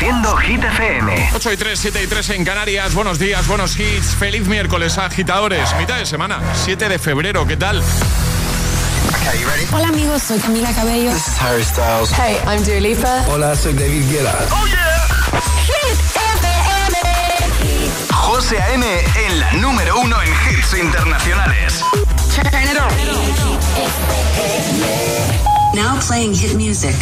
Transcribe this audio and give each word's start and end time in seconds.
Reproduciendo 0.00 0.36
Hit 0.38 0.64
FM. 0.64 1.30
8 1.34 1.52
y 1.52 1.56
3, 1.58 1.78
7 1.78 2.02
y 2.02 2.06
3 2.06 2.30
en 2.30 2.44
Canarias. 2.46 2.94
Buenos 2.94 3.18
días, 3.18 3.46
buenos 3.46 3.78
hits. 3.78 4.16
Feliz 4.16 4.46
miércoles, 4.48 4.96
agitadores. 4.96 5.74
Mitad 5.76 5.98
de 5.98 6.06
semana, 6.06 6.40
7 6.54 6.88
de 6.88 6.98
febrero. 6.98 7.46
¿Qué 7.46 7.58
tal? 7.58 7.82
Hola 9.72 9.88
amigos, 9.88 10.22
soy 10.22 10.38
Camila 10.38 10.72
Cabello. 10.72 11.12
This 11.12 11.28
is 11.28 11.42
Harry 11.42 11.62
Styles. 11.62 12.10
Hey, 12.12 12.38
I'm 12.46 12.64
Dua 12.64 12.80
Lipa. 12.80 13.24
Hola, 13.28 13.54
soy 13.54 13.74
David 13.74 14.10
Guetta. 14.10 14.34
Oh 14.50 14.66
yeah. 14.66 15.06
Hit 15.66 15.98
FM. 16.16 16.96
José 18.10 18.58
A.M. 18.58 18.86
en 19.26 19.38
la 19.38 19.52
número 19.52 20.00
uno 20.00 20.16
en 20.22 20.32
hits 20.48 20.72
internacionales. 20.80 21.84
Turn 22.34 22.46
it 22.64 22.78
on. 22.80 22.88
Now 25.74 25.98
playing 26.00 26.32
hit 26.34 26.54
music. 26.54 26.96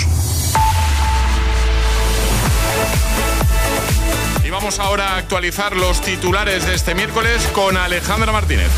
Vamos 4.59 4.81
ahora 4.81 5.11
a 5.11 5.19
actualizar 5.19 5.77
los 5.77 6.01
titulares 6.01 6.67
de 6.67 6.75
este 6.75 6.93
miércoles 6.93 7.47
con 7.55 7.77
Alejandra 7.77 8.33
Martínez. 8.33 8.73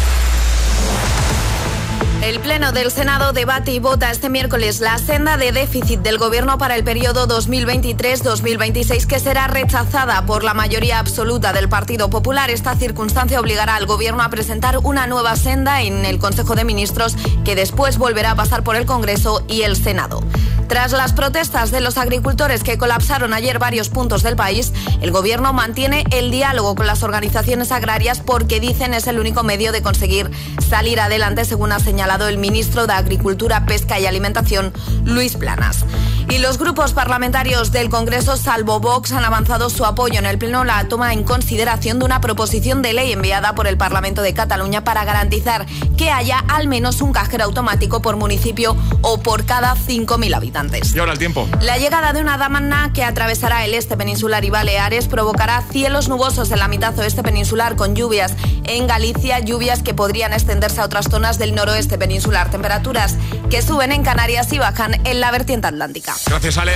El 2.23 2.38
Pleno 2.41 2.73
del 2.73 2.91
Senado 2.91 3.33
debate 3.33 3.73
y 3.73 3.79
vota 3.79 4.10
este 4.10 4.29
miércoles 4.29 4.80
la 4.80 4.98
senda 4.98 5.38
de 5.38 5.52
déficit 5.52 6.01
del 6.01 6.19
Gobierno 6.19 6.59
para 6.59 6.77
el 6.77 6.84
periodo 6.84 7.27
2023-2026 7.27 9.06
que 9.06 9.19
será 9.19 9.46
rechazada 9.46 10.27
por 10.27 10.45
la 10.45 10.52
mayoría 10.52 10.98
absoluta 10.98 11.55
del 11.55 11.70
Partido 11.70 12.10
Popular. 12.10 12.51
Esta 12.51 12.77
circunstancia 12.77 13.41
obligará 13.41 13.74
al 13.74 13.87
Gobierno 13.87 14.23
a 14.23 14.29
presentar 14.29 14.77
una 14.83 15.06
nueva 15.06 15.34
senda 15.34 15.80
en 15.80 16.05
el 16.05 16.19
Consejo 16.19 16.55
de 16.55 16.65
Ministros 16.65 17.16
que 17.43 17.55
después 17.55 17.96
volverá 17.96 18.32
a 18.32 18.37
pasar 18.37 18.65
por 18.65 18.77
el 18.77 18.84
Congreso 18.84 19.43
y 19.48 19.62
el 19.62 19.74
Senado. 19.74 20.23
Tras 20.68 20.93
las 20.93 21.15
protestas 21.15 21.73
de 21.73 21.80
los 21.80 21.98
agricultores 21.98 22.62
que 22.62 22.79
colapsaron 22.79 23.32
ayer 23.32 23.59
varios 23.59 23.88
puntos 23.88 24.23
del 24.23 24.37
país, 24.37 24.73
el 25.01 25.10
Gobierno 25.10 25.52
mantiene 25.52 26.05
el 26.12 26.30
diálogo 26.30 26.77
con 26.77 26.87
las 26.87 27.02
organizaciones 27.02 27.73
agrarias 27.73 28.21
porque 28.21 28.60
dicen 28.60 28.95
es 28.95 29.09
el 29.09 29.18
único 29.18 29.43
medio 29.43 29.73
de 29.73 29.82
conseguir 29.82 30.30
salir 30.68 31.01
adelante, 31.01 31.45
según 31.45 31.73
ha 31.73 31.80
señalado 31.80 32.10
el 32.11 32.39
ministro 32.39 32.89
de 32.89 32.93
Agricultura, 32.93 33.65
Pesca 33.66 34.01
y 34.01 34.07
Alimentación, 34.07 34.73
Luis 35.05 35.37
Planas. 35.37 35.85
Y 36.29 36.39
los 36.39 36.59
grupos 36.59 36.93
parlamentarios 36.93 37.73
del 37.73 37.89
Congreso, 37.89 38.37
salvo 38.37 38.79
Vox, 38.79 39.13
han 39.13 39.25
avanzado 39.25 39.71
su 39.71 39.85
apoyo 39.85 40.19
en 40.19 40.27
el 40.27 40.39
Pleno 40.39 40.65
la 40.65 40.87
toma 40.89 41.13
en 41.13 41.25
consideración 41.25 41.99
de 41.99 42.05
una 42.05 42.21
proposición 42.21 42.83
de 42.83 42.93
ley 42.93 43.13
enviada 43.13 43.55
por 43.55 43.67
el 43.67 43.77
Parlamento 43.77 44.23
de 44.23 44.35
Cataluña 44.35 44.85
para 44.85 45.05
garantizar 45.05 45.67
que 45.97 46.11
haya 46.11 46.39
al 46.49 46.69
menos 46.69 47.01
un 47.01 47.13
cajero 47.13 47.45
automático 47.45 48.02
por 48.02 48.17
municipio 48.17 48.77
o 49.02 49.19
por 49.19 49.45
cada 49.45 49.74
5.000 49.74 50.35
habitantes. 50.35 50.95
Y 50.95 50.99
ahora 50.99 51.13
el 51.13 51.19
tiempo. 51.19 51.49
La 51.61 51.79
llegada 51.79 52.13
de 52.13 52.21
una 52.21 52.39
damana 52.39 52.93
que 52.93 53.05
atravesará 53.05 53.65
el 53.65 53.74
este 53.74 53.97
peninsular 53.97 54.45
y 54.45 54.51
Baleares 54.51 55.09
provocará 55.09 55.63
cielos 55.63 56.09
nubosos 56.09 56.51
en 56.51 56.59
la 56.59 56.69
mitad 56.69 56.97
oeste 56.99 57.23
peninsular 57.23 57.77
con 57.77 57.95
lluvias 57.95 58.35
en 58.65 58.87
Galicia, 58.87 59.41
lluvias 59.41 59.83
que 59.83 59.95
podrían 59.95 60.33
extenderse 60.33 60.80
a 60.80 60.85
otras 60.85 61.09
zonas 61.09 61.39
del 61.39 61.55
noroeste 61.55 61.99
peninsular. 62.01 62.51
Temperaturas 62.51 63.15
que 63.48 63.62
suben 63.62 63.93
en 63.93 64.03
Canarias 64.03 64.53
y 64.53 64.59
bajan 64.59 65.00
en 65.06 65.20
la 65.20 65.31
vertiente 65.31 65.69
atlántica. 65.69 66.16
Gracias, 66.26 66.59
Ale. 66.59 66.72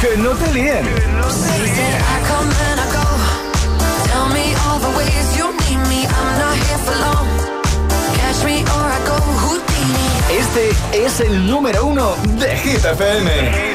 Que 0.00 0.16
no 0.18 0.30
te 0.30 0.52
líen. 0.52 0.84
Este 10.30 11.04
es 11.04 11.20
el 11.20 11.46
número 11.46 11.86
uno 11.86 12.16
de 12.38 12.56
Hit 12.56 12.84
FM. 12.84 13.72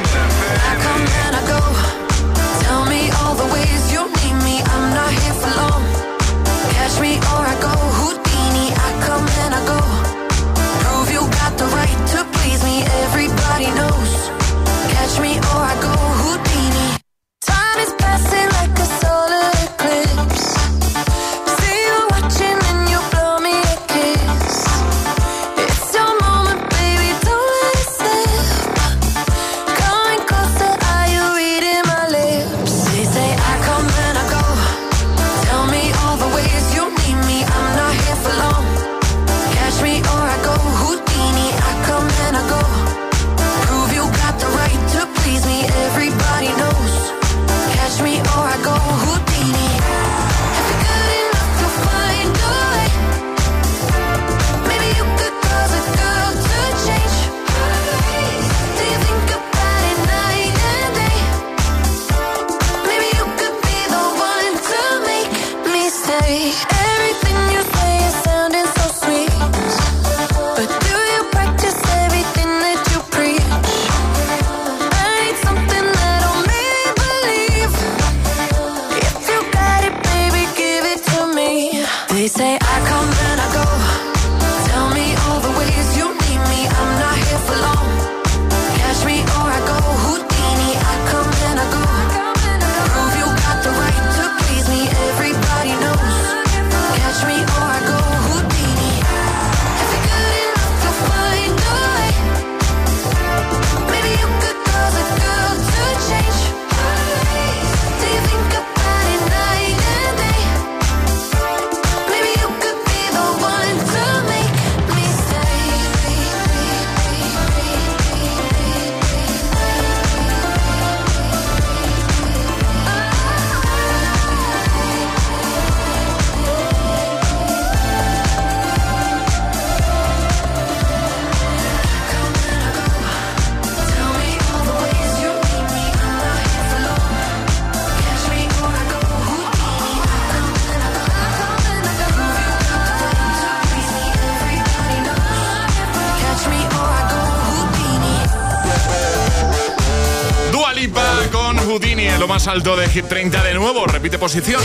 Alto 152.58 152.76
de 152.76 152.88
Hit 152.88 153.06
30 153.06 153.44
de 153.44 153.54
nuevo. 153.54 153.86
Repite 153.86 154.18
posición. 154.18 154.60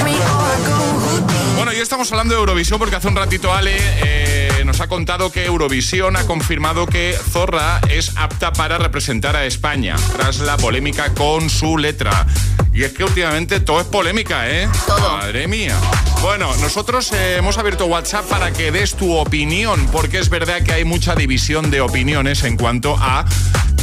Bueno, 1.56 1.72
y 1.74 1.75
estamos 1.75 2.12
hablando 2.12 2.34
de 2.34 2.40
Eurovisión 2.40 2.80
porque 2.80 2.95
hace 2.95 3.07
un 3.07 3.16
ratito 3.16 3.54
Ale 3.54 3.75
eh, 3.78 4.63
nos 4.66 4.81
ha 4.81 4.88
contado 4.88 5.31
que 5.31 5.45
Eurovisión 5.45 6.16
ha 6.16 6.25
confirmado 6.25 6.88
que 6.88 7.16
Zorra 7.30 7.80
es 7.90 8.13
apta 8.16 8.51
para 8.51 8.80
representar 8.80 9.36
a 9.36 9.45
España 9.45 9.95
tras 10.18 10.40
la 10.40 10.57
polémica 10.57 11.13
con 11.13 11.51
su 11.51 11.78
letra. 11.78 12.25
Y 12.74 12.81
es 12.81 12.94
que 12.94 13.04
últimamente 13.04 13.60
todo 13.60 13.81
es 13.81 13.86
polémica, 13.86 14.50
¿eh? 14.50 14.68
Todo. 14.88 15.18
Madre 15.18 15.48
mía. 15.48 15.78
Bueno, 16.24 16.56
nosotros 16.62 17.12
eh, 17.12 17.36
hemos 17.38 17.60
abierto 17.60 17.86
WhatsApp 17.86 18.25
para 18.25 18.51
que 18.51 18.72
des 18.72 18.96
tu 18.96 19.13
opinión, 19.16 19.88
porque 19.92 20.18
es 20.18 20.30
verdad 20.30 20.63
que 20.63 20.72
hay 20.72 20.84
mucha 20.84 21.13
división 21.13 21.69
de 21.69 21.81
opiniones 21.81 22.44
en 22.44 22.57
cuanto 22.57 22.98
a 23.00 23.25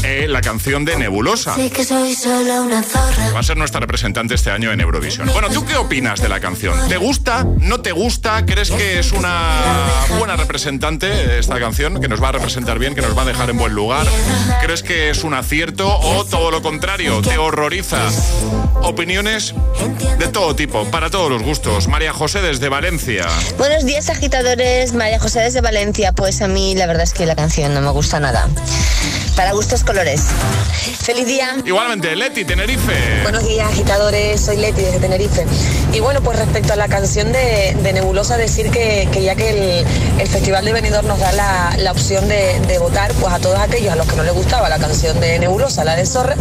eh, 0.02 0.26
la 0.28 0.40
canción 0.40 0.84
de 0.84 0.96
Nebulosa. 0.96 1.54
que 1.70 1.84
soy 1.84 2.14
solo 2.14 2.62
una 2.62 2.82
zorra. 2.82 3.32
Va 3.32 3.40
a 3.40 3.42
ser 3.42 3.56
nuestra 3.56 3.80
representante 3.80 4.34
este 4.34 4.50
año 4.50 4.72
en 4.72 4.80
Eurovisión. 4.80 5.28
Bueno, 5.32 5.48
¿tú 5.50 5.64
qué 5.64 5.76
opinas 5.76 6.20
de 6.20 6.28
la 6.28 6.40
canción? 6.40 6.88
¿Te 6.88 6.96
gusta? 6.96 7.46
¿No 7.60 7.80
te 7.80 7.92
gusta? 7.92 8.44
¿Crees 8.46 8.70
que 8.70 8.98
es 8.98 9.12
una 9.12 9.86
buena 10.18 10.36
representante 10.36 11.38
esta 11.38 11.58
canción? 11.58 12.00
¿Que 12.00 12.08
nos 12.08 12.22
va 12.22 12.28
a 12.28 12.32
representar 12.32 12.78
bien? 12.78 12.94
¿Que 12.94 13.02
nos 13.02 13.16
va 13.16 13.22
a 13.22 13.26
dejar 13.26 13.50
en 13.50 13.58
buen 13.58 13.74
lugar? 13.74 14.06
¿Crees 14.62 14.82
que 14.82 15.10
es 15.10 15.24
un 15.24 15.34
acierto 15.34 15.88
o 15.88 16.24
todo 16.24 16.50
lo 16.50 16.62
contrario? 16.62 17.20
¿Te 17.22 17.38
horroriza? 17.38 17.98
Opiniones 18.82 19.54
de 20.18 20.28
todo 20.28 20.56
tipo, 20.56 20.84
para 20.86 21.10
todos 21.10 21.30
los 21.30 21.42
gustos. 21.42 21.88
María 21.88 22.12
José 22.12 22.40
desde 22.40 22.68
Valencia. 22.68 23.26
Buenos 23.58 23.84
días, 23.84 24.08
agitadores. 24.08 24.94
María 24.94 25.18
José 25.20 25.40
desde 25.40 25.60
Valencia. 25.60 26.12
Pues 26.12 26.40
a 26.42 26.48
mí 26.48 26.74
la 26.74 26.86
verdad 26.86 27.02
es 27.02 27.12
que 27.12 27.26
la 27.26 27.36
canción 27.36 27.74
no 27.74 27.80
me 27.80 27.90
gusta 27.90 28.20
nada. 28.20 28.48
Para 29.40 29.52
gustos 29.52 29.84
colores. 29.84 30.20
Feliz 31.00 31.26
día. 31.26 31.56
Igualmente, 31.64 32.14
Leti, 32.14 32.44
Tenerife. 32.44 33.22
Buenos 33.22 33.42
días, 33.42 33.70
agitadores. 33.72 34.38
Soy 34.38 34.58
Leti 34.58 34.82
desde 34.82 34.98
Tenerife. 34.98 35.46
Y 35.94 36.00
bueno, 36.00 36.20
pues 36.20 36.38
respecto 36.38 36.74
a 36.74 36.76
la 36.76 36.88
canción 36.88 37.32
de, 37.32 37.74
de 37.82 37.92
Nebulosa, 37.94 38.36
decir 38.36 38.70
que, 38.70 39.08
que 39.10 39.22
ya 39.22 39.36
que 39.36 39.48
el, 39.80 39.86
el 40.20 40.28
Festival 40.28 40.66
de 40.66 40.74
Benidorm 40.74 41.06
nos 41.06 41.18
da 41.18 41.32
la, 41.32 41.74
la 41.78 41.90
opción 41.90 42.28
de, 42.28 42.60
de 42.68 42.78
votar, 42.78 43.14
pues 43.14 43.32
a 43.32 43.38
todos 43.38 43.58
aquellos 43.58 43.90
a 43.90 43.96
los 43.96 44.06
que 44.06 44.16
no 44.16 44.24
les 44.24 44.34
gustaba 44.34 44.68
la 44.68 44.78
canción 44.78 45.18
de 45.20 45.38
Nebulosa, 45.38 45.84
la 45.84 45.96
de 45.96 46.04
Zorra, 46.04 46.36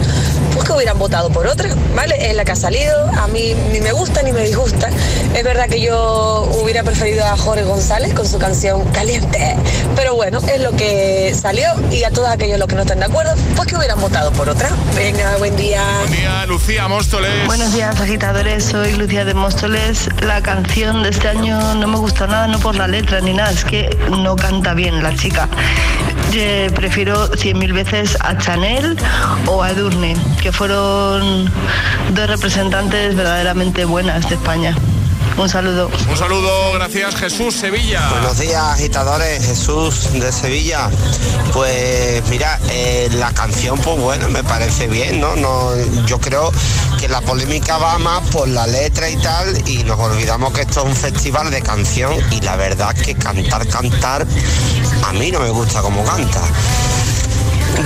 que 0.69 0.75
hubieran 0.75 0.99
votado 0.99 1.31
por 1.31 1.47
otra, 1.47 1.67
¿vale? 1.95 2.29
Es 2.29 2.35
la 2.35 2.45
que 2.45 2.51
ha 2.51 2.55
salido, 2.55 3.07
a 3.17 3.27
mí 3.27 3.55
ni 3.71 3.81
me 3.81 3.91
gusta 3.91 4.21
ni 4.21 4.31
me 4.31 4.43
disgusta. 4.43 4.89
Es 5.33 5.43
verdad 5.43 5.67
que 5.67 5.81
yo 5.81 6.47
hubiera 6.61 6.83
preferido 6.83 7.25
a 7.25 7.35
Jorge 7.35 7.63
González 7.63 8.13
con 8.13 8.27
su 8.27 8.37
canción 8.37 8.83
Caliente, 8.91 9.55
pero 9.95 10.15
bueno, 10.15 10.39
es 10.53 10.61
lo 10.61 10.71
que 10.73 11.33
salió 11.39 11.69
y 11.91 12.03
a 12.03 12.11
todos 12.11 12.29
aquellos 12.29 12.59
los 12.59 12.67
que 12.67 12.75
no 12.75 12.81
están 12.81 12.99
de 12.99 13.05
acuerdo, 13.05 13.33
pues 13.55 13.67
que 13.67 13.77
hubieran 13.77 13.99
votado 13.99 14.31
por 14.31 14.47
otra. 14.47 14.69
Venga, 14.95 15.37
buen 15.37 15.55
día. 15.55 15.81
Buen 16.01 16.11
día, 16.11 16.45
Lucía 16.45 16.87
Móstoles. 16.87 17.47
Buenos 17.47 17.73
días, 17.73 17.99
agitadores. 17.99 18.65
Soy 18.65 18.93
Lucía 18.93 19.25
de 19.25 19.33
Móstoles. 19.33 20.07
La 20.21 20.41
canción 20.43 21.01
de 21.01 21.09
este 21.09 21.29
año 21.29 21.73
no 21.75 21.87
me 21.87 21.97
gusta 21.97 22.27
nada, 22.27 22.47
no 22.47 22.59
por 22.59 22.75
la 22.75 22.87
letra 22.87 23.21
ni 23.21 23.33
nada, 23.33 23.49
es 23.49 23.65
que 23.65 23.89
no 24.11 24.35
canta 24.35 24.75
bien 24.75 25.01
la 25.01 25.15
chica. 25.15 25.49
Eh, 26.33 26.69
prefiero 26.75 27.27
cien 27.35 27.57
mil 27.57 27.73
veces 27.73 28.15
a 28.21 28.37
Chanel 28.37 28.95
o 29.47 29.63
a 29.63 29.71
Edurne, 29.71 30.15
que 30.41 30.51
fueron 30.51 31.51
dos 32.13 32.27
representantes 32.27 33.15
verdaderamente 33.15 33.85
buenas 33.85 34.29
de 34.29 34.35
España. 34.35 34.75
Un 35.37 35.47
saludo. 35.47 35.89
Un 36.09 36.17
saludo, 36.17 36.73
gracias 36.73 37.15
Jesús 37.15 37.55
Sevilla. 37.55 38.09
Buenos 38.09 38.39
días, 38.39 38.61
agitadores. 38.61 39.45
Jesús 39.45 40.11
de 40.11 40.31
Sevilla. 40.31 40.89
Pues 41.53 42.21
mira, 42.29 42.59
eh, 42.69 43.09
la 43.13 43.31
canción, 43.31 43.79
pues 43.79 43.97
bueno, 43.99 44.27
me 44.29 44.43
parece 44.43 44.87
bien, 44.87 45.21
¿no? 45.21 45.35
no 45.37 45.71
yo 46.05 46.19
creo 46.19 46.51
que 46.99 47.07
la 47.07 47.21
polémica 47.21 47.77
va 47.77 47.97
más 47.97 48.21
por 48.29 48.49
la 48.49 48.67
letra 48.67 49.09
y 49.09 49.15
tal, 49.17 49.67
y 49.67 49.83
nos 49.83 49.97
olvidamos 49.99 50.51
que 50.51 50.61
esto 50.61 50.81
es 50.81 50.85
un 50.87 50.95
festival 50.95 51.49
de 51.49 51.61
canción, 51.61 52.13
y 52.31 52.41
la 52.41 52.57
verdad 52.57 52.93
que 52.93 53.15
cantar, 53.15 53.65
cantar, 53.67 54.27
a 55.09 55.13
mí 55.13 55.31
no 55.31 55.39
me 55.39 55.49
gusta 55.49 55.81
como 55.81 56.03
canta. 56.03 56.39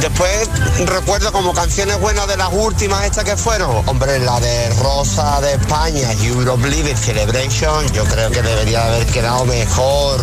Después 0.01 0.49
recuerdo 0.85 1.31
como 1.31 1.53
canciones 1.53 1.97
buenas 2.01 2.27
de 2.27 2.35
las 2.35 2.49
últimas 2.51 3.05
estas 3.05 3.23
que 3.23 3.37
fueron. 3.37 3.87
Hombre, 3.87 4.19
la 4.19 4.41
de 4.41 4.69
Rosa 4.81 5.39
de 5.39 5.53
España, 5.53 6.11
Europe 6.21 6.67
Living 6.67 6.95
Celebration, 6.95 7.87
yo 7.93 8.03
creo 8.03 8.29
que 8.29 8.41
debería 8.41 8.85
haber 8.87 9.05
quedado 9.05 9.45
mejor. 9.45 10.19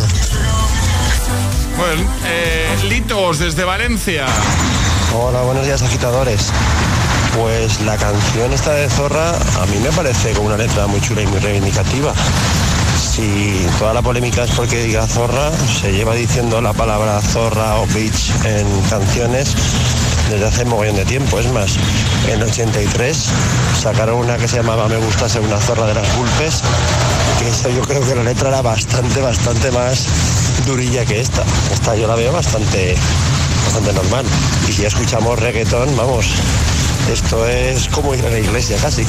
Bueno, 1.78 2.02
eh, 2.26 2.78
Litos 2.84 3.38
desde 3.38 3.64
Valencia. 3.64 4.26
Hola, 5.14 5.40
buenos 5.40 5.64
días 5.64 5.80
agitadores. 5.80 6.52
Pues 7.34 7.80
la 7.80 7.96
canción 7.96 8.52
esta 8.52 8.72
de 8.72 8.90
Zorra 8.90 9.30
a 9.30 9.66
mí 9.66 9.78
me 9.78 9.90
parece 9.92 10.32
con 10.32 10.46
una 10.46 10.58
letra 10.58 10.86
muy 10.86 11.00
chula 11.00 11.22
y 11.22 11.26
muy 11.28 11.38
reivindicativa. 11.38 12.12
Si 13.20 13.66
toda 13.78 13.92
la 13.92 14.00
polémica 14.00 14.44
es 14.44 14.50
porque 14.52 14.82
diga 14.82 15.06
zorra, 15.06 15.52
se 15.82 15.92
lleva 15.92 16.14
diciendo 16.14 16.58
la 16.62 16.72
palabra 16.72 17.20
zorra 17.20 17.78
o 17.78 17.86
bitch 17.88 18.32
en 18.46 18.66
canciones 18.88 19.54
desde 20.30 20.46
hace 20.46 20.64
mogollón 20.64 20.96
de 20.96 21.04
tiempo. 21.04 21.38
Es 21.38 21.52
más, 21.52 21.76
en 22.28 22.42
83 22.42 23.26
sacaron 23.78 24.20
una 24.20 24.38
que 24.38 24.48
se 24.48 24.56
llamaba 24.56 24.88
Me 24.88 24.96
gusta 24.96 25.28
ser 25.28 25.42
una 25.42 25.60
zorra 25.60 25.88
de 25.88 25.94
las 25.96 26.16
Gulpes, 26.16 26.62
que 27.38 27.48
esa 27.48 27.68
yo 27.68 27.82
creo 27.82 28.00
que 28.00 28.14
la 28.14 28.22
letra 28.22 28.48
era 28.48 28.62
bastante, 28.62 29.20
bastante 29.20 29.70
más 29.70 30.06
durilla 30.64 31.04
que 31.04 31.20
esta. 31.20 31.44
Esta 31.74 31.94
yo 31.96 32.06
la 32.06 32.14
veo 32.14 32.32
bastante, 32.32 32.94
bastante 33.66 33.92
normal. 33.92 34.24
Y 34.66 34.72
si 34.72 34.86
escuchamos 34.86 35.38
reggaetón, 35.38 35.94
vamos, 35.94 36.24
esto 37.12 37.46
es 37.46 37.86
como 37.88 38.14
ir 38.14 38.24
a 38.24 38.30
la 38.30 38.38
iglesia 38.38 38.78
casi. 38.78 39.04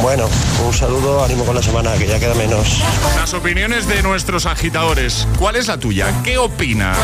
Bueno, 0.00 0.28
un 0.64 0.72
saludo, 0.72 1.24
ánimo 1.24 1.44
con 1.44 1.54
la 1.56 1.62
semana, 1.62 1.92
que 1.98 2.06
ya 2.06 2.20
queda 2.20 2.34
menos. 2.34 2.80
Las 3.16 3.34
opiniones 3.34 3.86
de 3.88 4.00
nuestros 4.02 4.46
agitadores. 4.46 5.26
¿Cuál 5.38 5.56
es 5.56 5.66
la 5.66 5.76
tuya? 5.78 6.12
¿Qué 6.22 6.38
opinas 6.38 6.96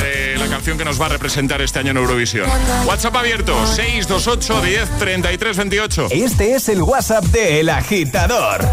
de 0.00 0.36
la 0.38 0.46
canción 0.46 0.78
que 0.78 0.84
nos 0.84 1.00
va 1.00 1.06
a 1.06 1.08
representar 1.10 1.60
este 1.60 1.80
año 1.80 1.90
en 1.90 1.96
Eurovisión? 1.96 2.48
WhatsApp 2.86 3.16
abierto, 3.16 3.52
628 3.66 4.60
10 4.62 4.88
33 4.98 5.56
28. 5.56 6.06
Este 6.12 6.54
es 6.54 6.68
el 6.68 6.82
WhatsApp 6.82 7.24
de 7.24 7.60
El 7.60 7.68
Agitador. 7.68 8.64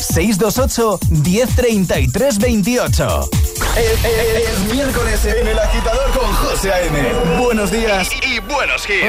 628 0.00 1.00
1033 1.10 2.38
28. 2.38 3.30
Es, 3.76 4.04
es- 4.04 4.48
es 4.48 4.58
miércoles 4.72 5.24
en 5.24 5.48
El 5.48 5.58
Agitador 5.58 6.10
con 6.12 6.32
José 6.34 6.72
A.M. 6.72 7.02
Buenos 7.42 7.70
días. 7.72 8.08
Y, 8.24 8.34
y 8.34 8.38
buenos 8.40 8.82
hits. 8.88 9.08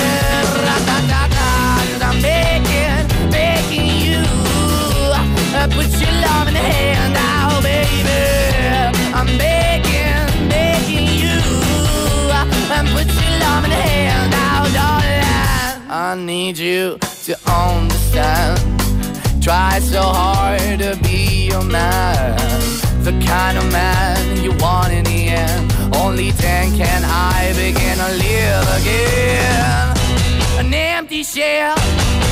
An 30.59 30.73
empty 30.73 31.23
shell 31.23 31.75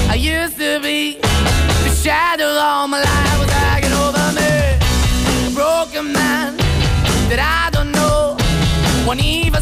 I 0.09 0.15
used 0.15 0.57
to 0.57 0.79
be. 0.81 1.19
The 1.21 1.89
shadow 2.03 2.47
all 2.47 2.87
my 2.87 2.99
life 3.01 3.39
was 3.39 3.49
hanging 3.49 3.93
over 3.93 4.31
me. 4.37 4.77
A 5.47 5.51
broken 5.55 6.11
man 6.11 6.57
that 7.29 7.39
I 7.39 7.69
don't 7.71 7.91
know. 7.91 8.35
Won't 9.07 9.23
even 9.23 9.61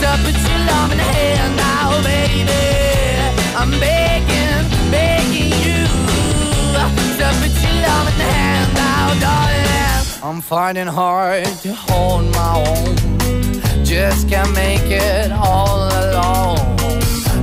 to 0.00 0.10
put 0.22 0.36
your 0.48 0.60
love 0.70 0.92
in 0.92 0.98
the 0.98 1.10
hand 1.18 1.56
now, 1.56 2.02
baby. 2.02 2.52
I'm 3.60 3.70
begging, 3.80 4.64
begging 4.90 5.50
you 5.66 5.82
to 7.18 7.26
put 7.40 7.54
your 7.64 7.76
love 7.86 8.06
in 8.10 8.16
the 8.22 8.28
hand 8.36 8.74
now, 8.74 9.06
darling. 9.20 10.06
I'm 10.22 10.40
finding 10.40 10.86
hard 10.86 11.46
to 11.64 11.74
hold 11.74 12.24
my 12.32 12.52
own. 12.68 13.84
Just 13.84 14.28
can't 14.28 14.52
make 14.54 14.84
it 14.84 15.32
all 15.32 15.88
alone. 16.02 16.58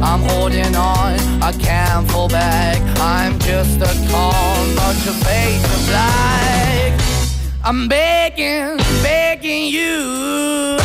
I'm 0.01 0.21
holding 0.21 0.75
on, 0.75 1.13
I 1.41 1.51
can't 1.59 2.09
fall 2.09 2.29
back. 2.29 2.79
I'm 2.99 3.37
just 3.39 3.81
a 3.81 3.93
call, 4.09 4.65
not 4.79 4.95
your 5.03 5.17
face 5.25 5.65
of 5.75 5.87
black. 5.89 6.93
I'm 7.63 7.87
begging, 7.87 8.77
begging 9.01 9.65
you. 9.65 10.84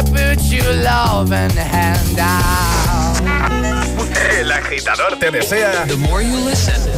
To 0.00 0.06
put 0.12 0.40
your 0.50 0.72
loving 0.82 1.50
hand 1.50 2.18
out. 2.18 3.20
El 4.38 4.50
agitador 4.50 5.18
te 5.18 5.30
desea 5.30 5.86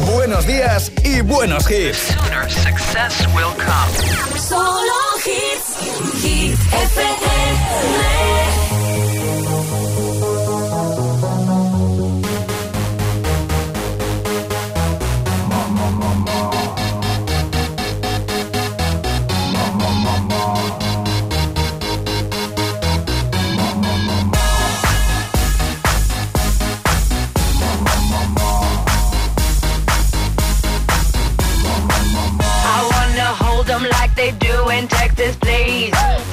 buenos 0.05 0.47
días 0.47 0.89
y 1.03 1.19
buenos 1.19 1.69
hits. 1.69 2.15
Success 2.47 3.27
will 3.35 3.53
come. 3.57 4.39
Solo 4.39 4.93
hits, 5.25 6.23
hits 6.23 6.59
FM. 6.71 8.62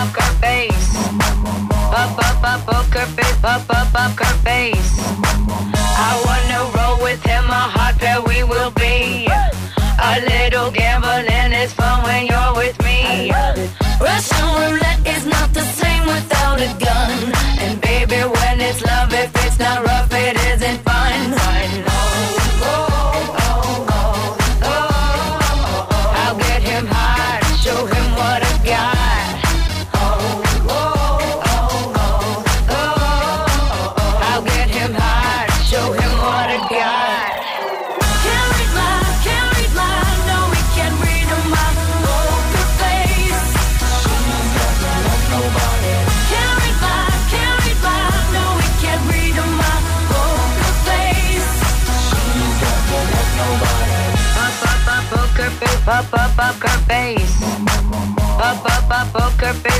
Poker 0.00 0.32
face. 0.40 0.96
Up, 1.92 2.16
up, 2.26 2.42
up, 2.42 2.60
poker 2.64 3.06
face, 3.16 3.44
up, 3.44 3.68
up, 3.68 3.94
up, 3.94 4.16
poker 4.16 4.32
face. 4.46 4.92
I 6.08 6.10
wanna 6.24 6.60
roll 6.76 7.02
with 7.02 7.22
him, 7.22 7.44
a 7.44 7.62
hot 7.76 7.98
pair 7.98 8.20
we 8.22 8.42
will 8.42 8.70
be. 8.70 9.28
A 10.10 10.12
little 10.32 10.70
gambling 10.70 11.52
is 11.52 11.72
fun 11.74 12.02
when 12.04 12.26
you're 12.26 12.54
with 12.54 12.76
me. 12.82 13.30
Russian 14.00 14.46
roulette 14.60 15.06
is 15.06 15.26
not 15.26 15.52
the 15.52 15.64
same 15.78 16.06
without 16.06 16.58
a 16.60 16.70
gun. 16.84 17.39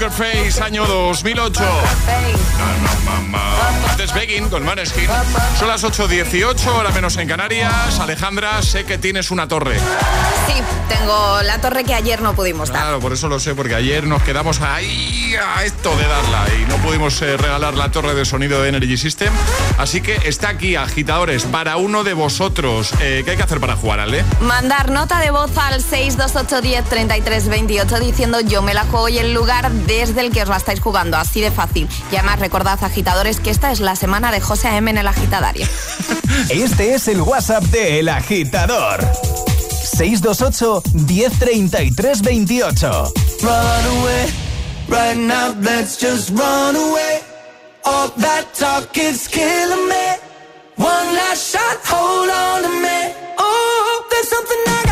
Face, 0.00 0.62
año 0.62 0.86
2008. 0.86 1.62
Antes 3.90 4.14
Begging 4.14 4.48
con 4.48 4.64
Maneskin. 4.64 5.06
Son 5.58 5.68
las 5.68 5.84
8.18, 5.84 6.64
ahora 6.66 6.90
menos 6.92 7.18
en 7.18 7.28
Canarias. 7.28 8.00
Alejandra, 8.00 8.62
sé 8.62 8.84
que 8.84 8.96
tienes 8.96 9.30
una 9.30 9.46
torre. 9.48 9.78
Sí, 10.46 10.54
tengo 10.88 11.42
la 11.42 11.60
torre 11.60 11.84
que 11.84 11.92
ayer 11.94 12.22
no 12.22 12.32
pudimos 12.34 12.70
dar. 12.70 12.80
Claro, 12.80 13.00
por 13.00 13.12
eso 13.12 13.28
lo 13.28 13.38
sé, 13.38 13.54
porque 13.54 13.74
ayer 13.74 14.06
nos 14.06 14.22
quedamos 14.22 14.62
ahí 14.62 15.34
a 15.36 15.62
esto 15.64 15.94
de 15.96 16.06
darla 16.06 16.46
y 16.58 16.64
no 16.66 16.76
pudimos 16.76 17.20
eh, 17.20 17.36
regalar 17.36 17.74
la 17.74 17.90
torre 17.90 18.14
de 18.14 18.24
sonido 18.24 18.62
de 18.62 18.70
Energy 18.70 18.96
System. 18.96 19.30
Así 19.78 20.00
que 20.00 20.18
está 20.24 20.48
aquí, 20.48 20.74
agitadores, 20.76 21.42
para 21.44 21.76
uno 21.76 22.02
de 22.02 22.14
vosotros. 22.14 22.92
Eh, 23.00 23.20
¿Qué 23.24 23.32
hay 23.32 23.36
que 23.36 23.42
hacer 23.42 23.60
para 23.60 23.76
jugar, 23.76 24.00
Ale? 24.00 24.24
Mandar 24.40 24.90
nota 24.90 25.20
de 25.20 25.30
voz 25.30 25.50
al 25.58 25.82
628103328 25.82 27.98
diciendo 28.00 28.40
yo 28.40 28.62
me 28.62 28.72
la 28.72 28.84
juego 28.84 29.08
y 29.08 29.18
el 29.18 29.34
lugar 29.34 29.70
de 29.70 29.81
desde 29.86 30.20
el 30.20 30.32
que 30.32 30.42
os 30.42 30.48
la 30.48 30.56
estáis 30.56 30.80
jugando, 30.80 31.16
así 31.16 31.40
de 31.40 31.50
fácil. 31.50 31.88
Y 32.10 32.16
además 32.16 32.38
recordad, 32.40 32.82
agitadores, 32.82 33.40
que 33.40 33.50
esta 33.50 33.72
es 33.72 33.80
la 33.80 33.96
semana 33.96 34.32
de 34.32 34.40
José 34.40 34.68
M 34.76 34.90
en 34.90 34.98
el 34.98 35.08
agitadario. 35.08 35.66
Este 36.48 36.94
es 36.94 37.08
el 37.08 37.20
WhatsApp 37.20 37.64
de 37.64 38.00
El 38.00 38.08
Agitador. 38.08 39.00
628 39.84 40.82
1033 40.94 42.22
28 42.22 43.12
Run 43.42 43.52
away, 43.98 44.26
right 44.88 45.16
now 45.16 45.54
let's 45.60 45.98
just 46.00 46.30
run 46.30 46.76
away. 46.76 47.20
All 47.84 48.08
that 48.16 48.54
talk 48.54 48.96
is 48.96 49.28
killing 49.28 49.88
me. 49.88 50.16
One 50.76 51.14
last 51.14 51.52
shot, 51.52 51.78
hold 51.84 52.30
on 52.30 52.62
to 52.62 52.68
me. 52.68 53.14
Oh, 53.38 54.06
there's 54.10 54.28
something 54.28 54.58
I 54.66 54.82
got. 54.84 54.91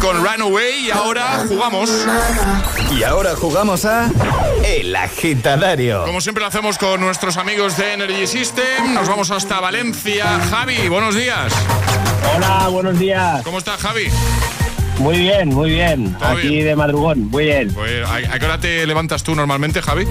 Con 0.00 0.24
Runaway 0.24 0.86
y 0.86 0.90
ahora 0.90 1.44
jugamos. 1.46 1.90
Y 2.90 3.02
ahora 3.04 3.36
jugamos 3.36 3.84
a 3.84 4.10
El 4.64 4.94
Agitadario. 4.96 6.04
Como 6.04 6.20
siempre 6.20 6.40
lo 6.42 6.48
hacemos 6.48 6.78
con 6.78 7.00
nuestros 7.00 7.36
amigos 7.36 7.76
de 7.76 7.92
Energy 7.92 8.26
System. 8.26 8.94
Nos 8.94 9.08
vamos 9.08 9.30
hasta 9.30 9.60
Valencia. 9.60 10.24
Javi, 10.50 10.88
buenos 10.88 11.14
días. 11.14 11.52
Hola, 12.36 12.68
buenos 12.68 12.98
días. 12.98 13.42
¿Cómo 13.42 13.58
estás, 13.58 13.80
Javi? 13.80 14.08
Muy 14.98 15.18
bien, 15.18 15.48
muy 15.50 15.70
bien. 15.70 16.14
¿Todo 16.14 16.28
Aquí 16.30 16.48
bien? 16.48 16.64
de 16.66 16.76
madrugón, 16.76 17.28
muy 17.30 17.44
bien. 17.44 17.72
Pues, 17.72 18.08
¿a, 18.08 18.38
qué 18.38 18.44
hora 18.44 18.58
te 18.58 18.86
levantas 18.86 19.22
tú 19.22 19.34
normalmente, 19.34 19.82
Javi? 19.82 20.06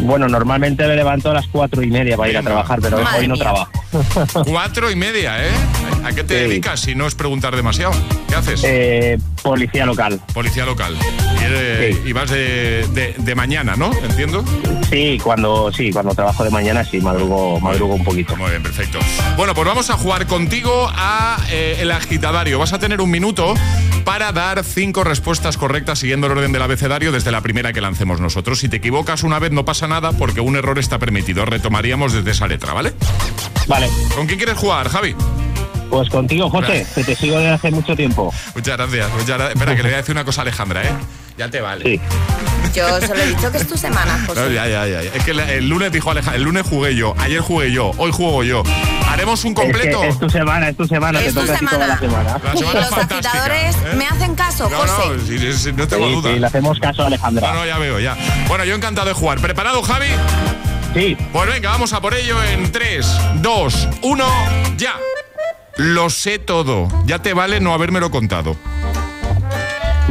Bueno, 0.00 0.28
normalmente 0.28 0.86
me 0.86 0.96
levanto 0.96 1.30
a 1.30 1.34
las 1.34 1.46
cuatro 1.48 1.82
y 1.82 1.88
media 1.90 2.16
para 2.16 2.30
ir 2.30 2.38
a 2.38 2.42
trabajar, 2.42 2.78
pero 2.80 2.98
Madre 2.98 3.20
hoy 3.20 3.28
no 3.28 3.34
mía. 3.34 3.42
trabajo. 3.44 3.70
Cuatro 4.44 4.90
y 4.90 4.96
media, 4.96 5.44
¿eh? 5.46 5.50
¿A 6.04 6.12
qué 6.12 6.24
te 6.24 6.34
dedicas 6.34 6.80
si 6.80 6.94
no 6.94 7.06
es 7.06 7.14
preguntar 7.14 7.56
demasiado? 7.56 7.92
¿Qué 8.28 8.34
haces? 8.34 8.60
Eh, 8.64 9.18
policía 9.42 9.86
local. 9.86 10.20
Policía 10.34 10.64
local. 10.66 10.96
Y, 11.40 11.44
eres- 11.44 11.96
y 12.06 12.12
vas 12.12 12.30
de, 12.30 12.86
de- 12.92 13.14
de 13.16 13.34
mañana, 13.34 13.74
¿no? 13.76 13.90
¿Entiendo? 14.02 14.44
Sí, 14.90 15.18
cuando 15.22 15.70
sí, 15.72 15.90
cuando 15.92 16.14
trabajo 16.14 16.44
de 16.44 16.50
mañana 16.50 16.84
sí 16.84 17.00
madrugo, 17.00 17.60
madrugo 17.60 17.94
un 17.94 18.04
poquito. 18.04 18.36
Muy 18.36 18.50
bien, 18.50 18.62
perfecto. 18.62 18.98
Bueno, 19.36 19.54
pues 19.54 19.66
vamos 19.66 19.90
a 19.90 19.94
jugar 19.96 20.26
contigo 20.26 20.90
a 20.94 21.38
eh, 21.50 21.78
el 21.80 21.90
agitadario. 21.90 22.58
Vas 22.58 22.72
a 22.72 22.78
tener 22.78 23.00
un 23.00 23.10
minuto 23.10 23.54
para 24.04 24.32
dar 24.32 24.64
cinco 24.64 25.04
respuestas 25.04 25.56
correctas 25.58 25.98
siguiendo 25.98 26.26
el 26.26 26.32
orden 26.32 26.52
del 26.52 26.62
abecedario 26.62 27.12
desde 27.12 27.30
la 27.30 27.40
primera 27.42 27.72
que 27.72 27.80
lancemos 27.80 28.20
nosotros. 28.20 28.58
Si 28.60 28.68
te 28.68 28.76
equivocas 28.76 29.22
una 29.22 29.38
vez 29.38 29.52
no 29.52 29.64
pasa 29.64 29.86
nada 29.88 30.12
porque 30.12 30.40
un 30.40 30.56
error 30.56 30.78
está 30.78 30.98
permitido. 30.98 31.44
Retomaríamos 31.44 32.12
desde 32.12 32.30
esa 32.30 32.46
letra, 32.46 32.72
¿vale? 32.72 32.92
Vale. 33.68 33.88
¿Con 34.14 34.26
quién 34.26 34.38
quieres 34.38 34.56
jugar, 34.56 34.88
Javi? 34.88 35.14
Pues 35.90 36.08
contigo, 36.10 36.50
José, 36.50 36.86
que 36.94 37.02
te 37.04 37.14
sigo 37.16 37.36
desde 37.38 37.50
hace 37.52 37.70
mucho 37.70 37.96
tiempo. 37.96 38.32
Muchas 38.54 38.76
gracias. 38.76 39.10
Muchas 39.12 39.28
gracias. 39.28 39.50
Espera, 39.54 39.72
que 39.76 39.82
le 39.82 39.88
voy 39.88 39.94
a 39.94 39.96
decir 39.98 40.12
una 40.14 40.24
cosa 40.24 40.40
a 40.40 40.42
Alejandra, 40.42 40.82
¿eh? 40.84 40.90
Ya 41.38 41.48
te 41.50 41.60
vale. 41.60 41.84
Sí. 41.84 42.00
Yo 42.74 43.00
solo 43.00 43.14
he 43.22 43.26
dicho 43.28 43.50
que 43.50 43.58
es 43.58 43.66
tu 43.66 43.76
semana, 43.78 44.22
José. 44.26 44.40
No, 44.40 44.50
ya, 44.50 44.66
ya, 44.66 44.86
ya. 44.86 45.00
Es 45.02 45.24
que 45.24 45.30
el, 45.30 45.40
el 45.40 45.68
lunes 45.68 45.90
dijo 45.90 46.10
Alejandra, 46.10 46.36
el 46.36 46.42
lunes 46.42 46.66
jugué 46.68 46.94
yo, 46.94 47.14
ayer 47.18 47.40
jugué 47.40 47.72
yo, 47.72 47.92
hoy 47.96 48.10
juego 48.12 48.42
yo. 48.44 48.62
¿Haremos 49.08 49.42
un 49.44 49.54
completo? 49.54 49.98
Es, 50.02 50.08
que 50.08 50.08
es 50.08 50.18
tu 50.18 50.28
semana, 50.30 50.68
es 50.68 50.76
tu 50.76 50.86
semana, 50.86 51.20
Es 51.20 51.26
te 51.26 51.32
tu 51.32 51.40
toca 51.46 51.54
a 51.54 51.58
ti 51.58 51.66
toda 51.66 51.86
la 51.86 51.98
semana. 51.98 52.38
La 52.44 52.54
semana 52.56 52.80
Los 52.80 52.92
agitadores 52.92 53.76
¿eh? 53.76 53.94
me 53.96 54.06
hacen 54.06 54.34
caso, 54.34 54.68
No, 54.68 54.76
José. 54.76 54.92
no, 55.16 55.26
sí, 55.26 55.38
sí, 55.38 55.52
sí, 55.54 55.72
no 55.72 55.88
tengo 55.88 56.06
Sí, 56.08 56.14
duda. 56.16 56.32
sí, 56.34 56.38
le 56.40 56.46
hacemos 56.46 56.78
caso 56.80 57.04
a 57.04 57.06
Alejandra. 57.06 57.48
No, 57.48 57.54
no, 57.60 57.66
ya 57.66 57.78
veo, 57.78 57.98
ya. 58.00 58.16
Bueno, 58.48 58.64
yo 58.64 58.74
encantado 58.74 59.06
de 59.08 59.14
jugar. 59.14 59.40
¿Preparado, 59.40 59.80
Javi? 59.82 60.08
Sí. 60.94 61.16
Pues 61.32 61.48
venga, 61.48 61.70
vamos 61.70 61.92
a 61.92 62.00
por 62.00 62.14
ello 62.14 62.42
en 62.42 62.72
3, 62.72 63.06
2, 63.42 63.88
1, 64.02 64.24
ya. 64.76 64.94
Lo 65.76 66.10
sé 66.10 66.38
todo. 66.38 66.88
Ya 67.04 67.20
te 67.20 67.34
vale 67.34 67.60
no 67.60 67.72
habérmelo 67.72 68.10
contado. 68.10 68.56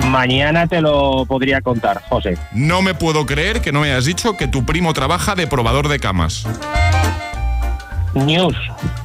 Mañana 0.05 0.67
te 0.67 0.79
lo 0.79 1.25
podría 1.25 1.59
contar, 1.61 2.01
José. 2.07 2.37
No 2.53 2.81
me 2.81 2.93
puedo 2.93 3.25
creer 3.25 3.61
que 3.61 3.71
no 3.71 3.81
me 3.81 3.91
hayas 3.91 4.05
dicho 4.05 4.37
que 4.37 4.47
tu 4.47 4.65
primo 4.65 4.93
trabaja 4.93 5.35
de 5.35 5.47
probador 5.47 5.87
de 5.89 5.99
camas. 5.99 6.45
News, 8.13 8.55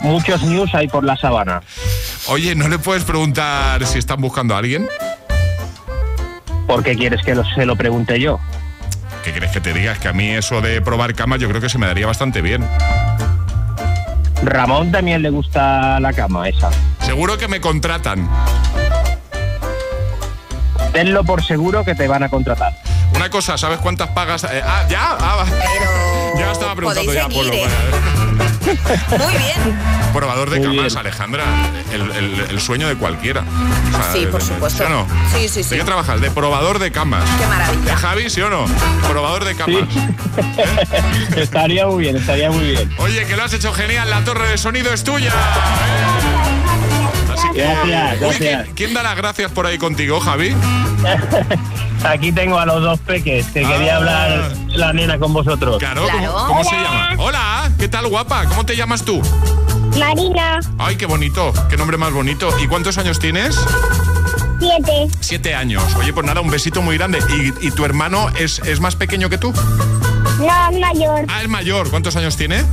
muchos 0.01 0.43
news 0.43 0.73
hay 0.75 0.87
por 0.89 1.03
la 1.05 1.17
sabana. 1.17 1.63
Oye, 2.29 2.55
¿no 2.55 2.69
le 2.69 2.79
puedes 2.79 3.03
preguntar 3.05 3.85
si 3.87 3.99
están 3.99 4.21
buscando 4.21 4.55
a 4.55 4.59
alguien? 4.59 4.87
¿Por 6.67 6.85
qué 6.85 6.95
quieres 6.95 7.23
que 7.25 7.35
lo- 7.35 7.45
se 7.55 7.67
lo 7.67 7.75
pregunte 7.75 8.21
yo? 8.21 8.39
¿Qué 9.23 9.33
crees 9.33 9.53
que 9.53 9.61
te 9.61 9.73
digas? 9.73 9.99
Que 9.99 10.09
a 10.09 10.13
mí 10.13 10.31
eso 10.31 10.61
de 10.61 10.81
probar 10.81 11.15
camas 11.15 11.41
yo 11.41 11.49
creo 11.49 11.61
que 11.61 11.69
se 11.69 11.79
me 11.79 11.87
daría 11.87 12.07
bastante 12.07 12.43
bien. 12.43 12.67
Ramón 14.43 14.91
también 14.91 15.23
le 15.23 15.31
gusta 15.31 16.01
la 16.01 16.13
cama 16.13 16.49
esa. 16.49 16.71
Seguro 17.01 17.39
que 17.39 17.47
me 17.47 17.61
contratan. 17.61 18.29
Tenlo 20.93 21.25
por 21.25 21.45
seguro 21.45 21.85
que 21.85 21.95
te 21.95 22.09
van 22.09 22.25
a 22.25 22.29
contratar. 22.29 22.73
Una 23.15 23.31
cosa, 23.31 23.57
¿sabes 23.57 23.79
cuántas 23.79 24.09
pagas? 24.09 24.45
eh, 24.45 24.63
ah, 24.65 24.85
ya, 24.89 25.17
ah, 25.19 25.37
va. 25.37 26.39
ya 26.39 26.53
estaba 26.53 26.75
preguntando 26.75 27.15
ya 27.15 27.29
por 27.29 27.47
lo 27.47 27.53
¿eh? 27.53 27.69
Muy 29.19 29.33
bien. 29.35 29.79
Probador 30.13 30.51
de 30.51 30.59
Muy 30.59 30.67
camas, 30.77 30.93
bien. 30.95 30.99
Alejandra. 30.99 31.45
El, 31.93 32.11
el- 32.13 32.41
el 32.51 32.61
sueño 32.61 32.89
de 32.89 32.97
cualquiera. 32.97 33.43
O 33.43 33.97
sea, 33.97 34.13
Sí, 34.13 34.27
por 34.27 34.41
de- 34.41 34.47
supuesto. 34.47 34.85
¿Sí 34.85 34.91
no? 34.91 35.07
Sí, 35.33 35.49
sí, 35.49 35.63
sí. 35.65 35.71
¿De 35.71 35.79
qué 35.79 35.85
trabajas? 35.85 36.21
De 36.21 36.31
probador 36.31 36.79
de 36.79 36.91
camas. 36.93 37.25
Qué 37.39 37.47
maravilla. 37.47 37.83
¿De 37.85 37.97
Javi, 37.97 38.31
sí 38.31 38.41
o 38.41 38.51
no? 38.51 38.65
Probador 39.09 39.45
de 39.45 39.55
camas. 39.57 39.85
estaría 41.37 41.87
muy 41.87 42.03
bien, 42.05 42.17
estaría 42.17 42.51
muy 42.51 42.65
bien. 42.65 42.91
Oye, 42.99 43.27
que 43.27 43.37
lo 43.37 43.45
has 43.45 43.53
hecho 43.53 43.73
genial. 43.73 44.09
La 44.11 44.23
torre 44.25 44.49
de 44.49 44.59
sonido 44.59 44.93
es 44.93 45.03
tuya. 45.05 45.33
Así 47.33 47.49
que, 47.55 47.63
Gracias, 47.63 48.13
Uy, 48.15 48.19
gracias. 48.21 48.39
¿quién, 48.65 48.75
quién 48.75 48.95
da 48.95 49.03
las 49.03 49.17
gracias 49.17 49.51
por 49.53 49.67
ahí 49.67 49.79
contigo, 49.79 50.21
Javi? 50.21 50.55
Aquí 52.05 52.33
tengo 52.33 52.59
a 52.59 52.67
los 52.67 52.83
dos 52.83 52.99
peques, 53.01 53.47
que 53.47 53.61
quería 53.63 53.95
Ah. 53.95 53.97
hablar 53.99 54.53
la 54.69 54.93
nena 54.93 55.19
con 55.19 55.33
vosotros. 55.33 55.79
Claro, 55.79 56.07
¿cómo, 56.11 56.47
cómo 56.49 56.65
se 56.65 56.75
llama? 56.75 57.11
Hola, 57.19 57.71
¿qué 57.79 57.89
tal, 57.89 58.09
guapa? 58.09 58.45
¿Cómo 58.47 58.67
te 58.67 58.75
llamas 58.77 59.05
tú? 59.05 59.23
Marina, 59.99 60.59
Ay, 60.79 60.97
qué 60.97 61.07
bonito, 61.07 61.53
qué 61.69 61.77
nombre 61.77 61.97
más 61.99 62.13
bonito. 62.13 62.49
¿Y 62.61 62.67
cuántos 62.67 62.99
años 62.99 63.19
tienes? 63.19 63.57
7. 64.59 65.09
Siete 65.21 65.55
años. 65.55 65.83
Oye, 65.97 66.13
pues 66.13 66.25
nada, 66.27 66.41
un 66.41 66.51
besito 66.51 66.83
muy 66.83 66.97
grande. 66.97 67.19
¿Y, 67.61 67.67
y 67.67 67.71
tu 67.73 67.85
hermano 67.85 68.29
es, 68.39 68.59
es 68.61 68.81
más 68.81 68.97
pequeño 68.97 69.29
que 69.29 69.37
tú? 69.39 69.53
No, 70.39 70.71
es 70.71 70.81
mayor. 70.81 71.25
Ah, 71.29 71.43
es 71.43 71.49
mayor. 71.49 71.91
¿Cuántos 71.91 72.17
años 72.17 72.37
tiene? 72.37 72.65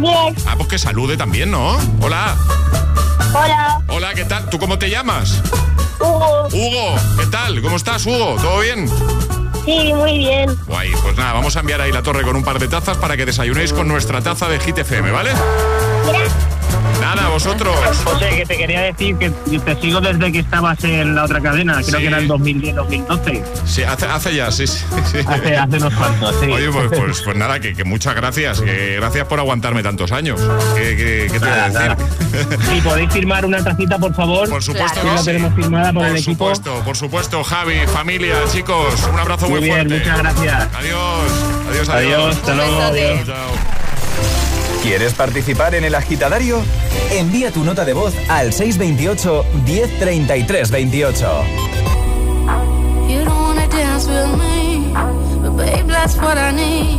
10. 0.00 0.46
Ah, 0.46 0.54
pues 0.56 0.68
que 0.68 0.78
salude 0.78 1.16
también, 1.16 1.50
¿no? 1.50 1.78
Hola. 2.00 2.34
Hola, 3.32 3.80
Hola, 3.88 4.14
¿qué 4.14 4.24
tal? 4.24 4.48
¿Tú 4.50 4.58
cómo 4.58 4.78
te 4.78 4.90
llamas? 4.90 5.40
Hugo. 6.00 6.48
Hugo, 6.52 6.94
¿qué 7.18 7.26
tal? 7.26 7.62
¿Cómo 7.62 7.76
estás, 7.76 8.04
Hugo? 8.04 8.36
¿Todo 8.40 8.60
bien? 8.60 8.88
Sí, 9.64 9.92
muy 9.94 10.18
bien. 10.18 10.56
Guay, 10.66 10.90
pues 11.02 11.16
nada, 11.16 11.34
vamos 11.34 11.56
a 11.56 11.60
enviar 11.60 11.80
ahí 11.80 11.92
la 11.92 12.02
torre 12.02 12.22
con 12.22 12.34
un 12.34 12.42
par 12.42 12.58
de 12.58 12.66
tazas 12.66 12.96
para 12.96 13.16
que 13.16 13.26
desayunéis 13.26 13.72
con 13.72 13.86
nuestra 13.86 14.20
taza 14.20 14.48
de 14.48 14.58
Hit 14.58 14.78
FM, 14.78 15.12
¿vale? 15.12 15.30
Nada, 17.14 17.28
vosotros. 17.28 17.74
José, 18.04 18.28
que 18.36 18.46
te 18.46 18.56
quería 18.56 18.80
decir 18.82 19.16
que 19.16 19.30
te 19.30 19.80
sigo 19.80 20.00
desde 20.00 20.30
que 20.32 20.38
estabas 20.40 20.82
en 20.84 21.14
la 21.14 21.24
otra 21.24 21.40
cadena, 21.40 21.74
creo 21.74 21.84
Sí. 21.84 21.96
que 21.96 22.06
era 22.06 22.18
en 22.18 22.28
2010-2012. 22.28 23.42
Sí, 23.66 23.82
hace, 23.82 24.06
hace 24.06 24.34
ya, 24.34 24.50
sí, 24.52 24.66
sí. 24.66 24.78
Hace, 25.26 25.56
hace 25.56 25.76
unos 25.76 25.94
cuantos, 25.94 26.34
sí. 26.40 26.46
Oye, 26.50 26.70
pues, 26.70 26.88
pues, 26.88 27.22
pues 27.22 27.36
nada, 27.36 27.58
que, 27.60 27.74
que 27.74 27.84
muchas 27.84 28.14
gracias. 28.14 28.60
Que 28.60 28.96
gracias 28.96 29.26
por 29.26 29.38
aguantarme 29.40 29.82
tantos 29.82 30.12
años. 30.12 30.40
¿Qué, 30.76 30.96
qué- 30.96 31.28
qué 31.32 31.38
te 31.40 31.46
voy 31.46 31.48
a 31.48 31.68
Nada, 31.68 31.96
decir? 31.96 32.58
Si 32.74 32.80
podéis 32.80 33.12
firmar 33.12 33.44
una 33.44 33.62
tacita, 33.62 33.98
por 33.98 34.14
favor. 34.14 34.48
Por 34.48 34.62
supuesto 34.62 35.00
que 35.00 35.06
que 35.08 35.12
la 35.14 35.18
sí. 35.18 35.24
tenemos 35.26 35.54
firmada 35.54 35.92
por, 35.92 36.02
Por 36.02 36.06
el 36.10 36.16
equipo. 36.16 36.32
supuesto, 36.32 36.82
por 36.84 36.96
supuesto, 36.96 37.42
Javi, 37.44 37.80
familia, 37.92 38.36
chicos, 38.52 38.94
un 39.12 39.18
abrazo 39.18 39.48
muy, 39.48 39.60
Muy 39.60 39.68
bien, 39.68 39.88
fuerte. 39.88 39.98
muchas 39.98 40.18
gracias. 40.18 40.68
Adiós, 40.74 41.30
adiós, 41.70 41.88
adiós. 41.88 41.88
Adiós, 41.90 42.36
hasta 42.36 42.54
luego, 42.54 42.80
adiós. 42.82 43.26
Chao. 43.26 43.79
¿Quieres 44.82 45.12
participar 45.12 45.74
en 45.74 45.84
el 45.84 45.94
agitadario? 45.94 46.62
Envía 47.10 47.50
tu 47.50 47.64
nota 47.64 47.84
de 47.84 47.92
voz 47.92 48.14
al 48.28 48.54
628 48.54 49.44
1033 49.66 50.70
28. 50.70 51.44
You 53.06 53.24
don't 53.24 53.28
wanna 53.28 53.68
dance 53.68 54.08
with 54.08 54.38
me, 54.38 54.92
but 55.42 55.56
babe, 55.56 55.86
that's 55.86 56.16
what 56.16 56.38
I 56.38 56.52
need. 56.52 56.98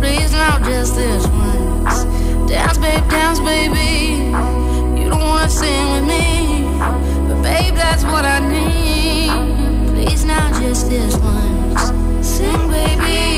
Please, 0.00 0.30
now 0.32 0.58
just 0.58 0.96
this 0.96 1.26
once. 1.28 2.04
Dance, 2.46 2.78
babe, 2.78 3.08
dance, 3.08 3.40
baby. 3.40 4.30
You 5.00 5.08
don't 5.08 5.20
wanna 5.20 5.48
sing 5.48 5.92
with 5.92 6.04
me, 6.04 6.68
but 7.26 7.42
babe, 7.42 7.74
that's 7.74 8.04
what 8.04 8.26
I 8.26 8.40
need. 8.40 9.30
Please, 9.94 10.26
now 10.26 10.50
just 10.60 10.90
this 10.90 11.16
once. 11.16 11.92
Sing, 12.20 12.68
baby. 12.68 13.35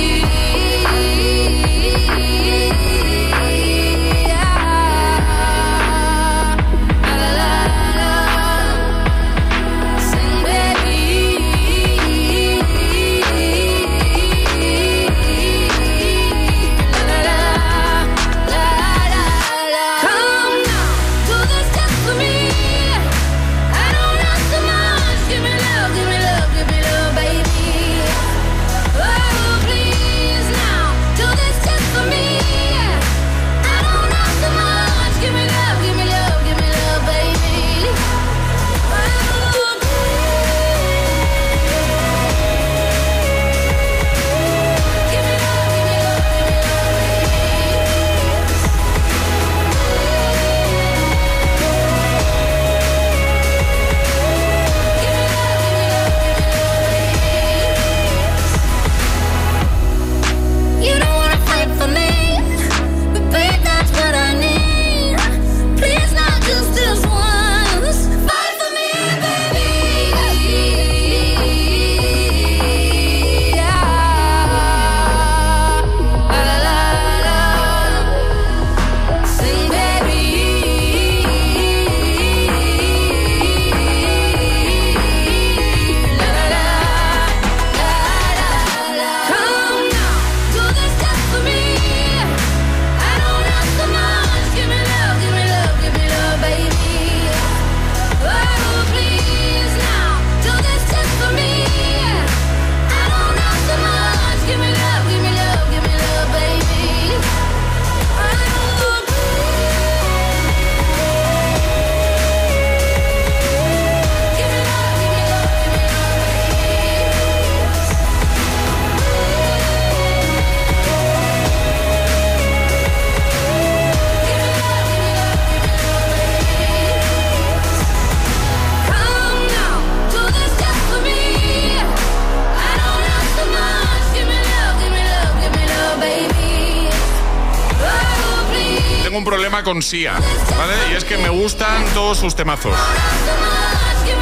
Un 139.19 139.25
problema 139.25 139.65
con 139.65 139.83
Sia, 139.83 140.13
¿vale? 140.13 140.75
Y 140.93 140.95
es 140.95 141.05
que 141.05 141.19
me 141.19 141.29
gustan 141.29 141.85
todos 141.93 142.19
sus 142.19 142.37
temazos. 142.37 142.75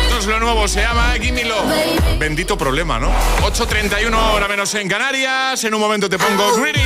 Esto 0.02 0.18
es 0.18 0.26
lo 0.26 0.40
nuevo, 0.40 0.66
se 0.66 0.80
llama 0.80 1.12
Gimme 1.20 1.44
Love. 1.44 2.18
Bendito 2.18 2.56
problema, 2.56 2.98
¿no? 2.98 3.10
8.31 3.42 4.32
hora 4.32 4.48
menos 4.48 4.74
en 4.74 4.88
Canarias. 4.88 5.62
En 5.64 5.74
un 5.74 5.80
momento 5.80 6.08
te 6.08 6.18
pongo 6.18 6.54
Greedy. 6.56 6.80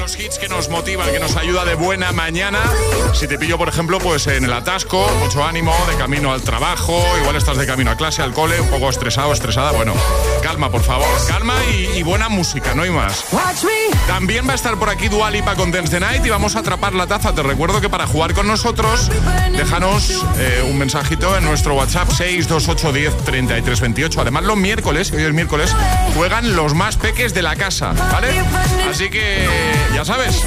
Los 0.00 0.18
hits 0.18 0.38
que 0.38 0.48
nos 0.48 0.70
motivan, 0.70 1.12
que 1.12 1.20
nos 1.20 1.36
ayuda 1.36 1.66
de 1.66 1.74
buena 1.74 2.10
mañana. 2.12 2.58
Si 3.12 3.28
te 3.28 3.38
pillo, 3.38 3.58
por 3.58 3.68
ejemplo, 3.68 3.98
pues 3.98 4.26
en 4.28 4.44
el 4.44 4.52
atasco, 4.52 5.06
mucho 5.20 5.44
ánimo, 5.44 5.74
de 5.90 5.96
camino 5.96 6.32
al 6.32 6.40
trabajo, 6.40 7.04
igual 7.20 7.36
estás 7.36 7.58
de 7.58 7.66
camino 7.66 7.90
a 7.90 7.96
clase, 7.96 8.22
al 8.22 8.32
cole, 8.32 8.58
un 8.58 8.68
poco 8.70 8.88
estresado, 8.88 9.30
estresada. 9.30 9.72
Bueno, 9.72 9.92
calma, 10.42 10.70
por 10.70 10.82
favor. 10.82 11.06
Calma 11.28 11.54
y, 11.70 11.98
y 11.98 12.02
buena 12.02 12.30
música, 12.30 12.74
no 12.74 12.82
hay 12.82 12.90
más. 12.90 13.26
También 14.06 14.48
va 14.48 14.52
a 14.52 14.54
estar 14.54 14.78
por 14.78 14.88
aquí 14.88 15.08
Dualipa 15.08 15.54
con 15.54 15.70
Dance 15.70 15.90
the 15.90 16.00
Night 16.00 16.24
y 16.24 16.30
vamos 16.30 16.56
a 16.56 16.60
atrapar 16.60 16.94
la 16.94 17.06
taza. 17.06 17.34
Te 17.34 17.42
recuerdo 17.42 17.82
que 17.82 17.90
para 17.90 18.06
jugar 18.06 18.32
con 18.32 18.46
nosotros, 18.46 19.10
déjanos 19.52 20.24
eh, 20.38 20.64
un 20.66 20.78
mensajito 20.78 21.36
en 21.36 21.44
nuestro 21.44 21.74
WhatsApp 21.74 22.10
628 22.10 22.92
10 22.92 23.16
33 23.24 23.80
28. 23.80 24.20
Además, 24.22 24.44
los 24.44 24.56
miércoles, 24.56 25.12
hoy 25.12 25.24
es 25.24 25.32
miércoles, 25.34 25.76
juegan 26.16 26.56
los 26.56 26.74
más 26.74 26.96
peques 26.96 27.34
de 27.34 27.42
la 27.42 27.56
casa, 27.56 27.92
¿vale? 28.10 28.42
Así 28.90 29.10
que 29.10 29.46
ya 29.94 30.04
sabes. 30.04 30.42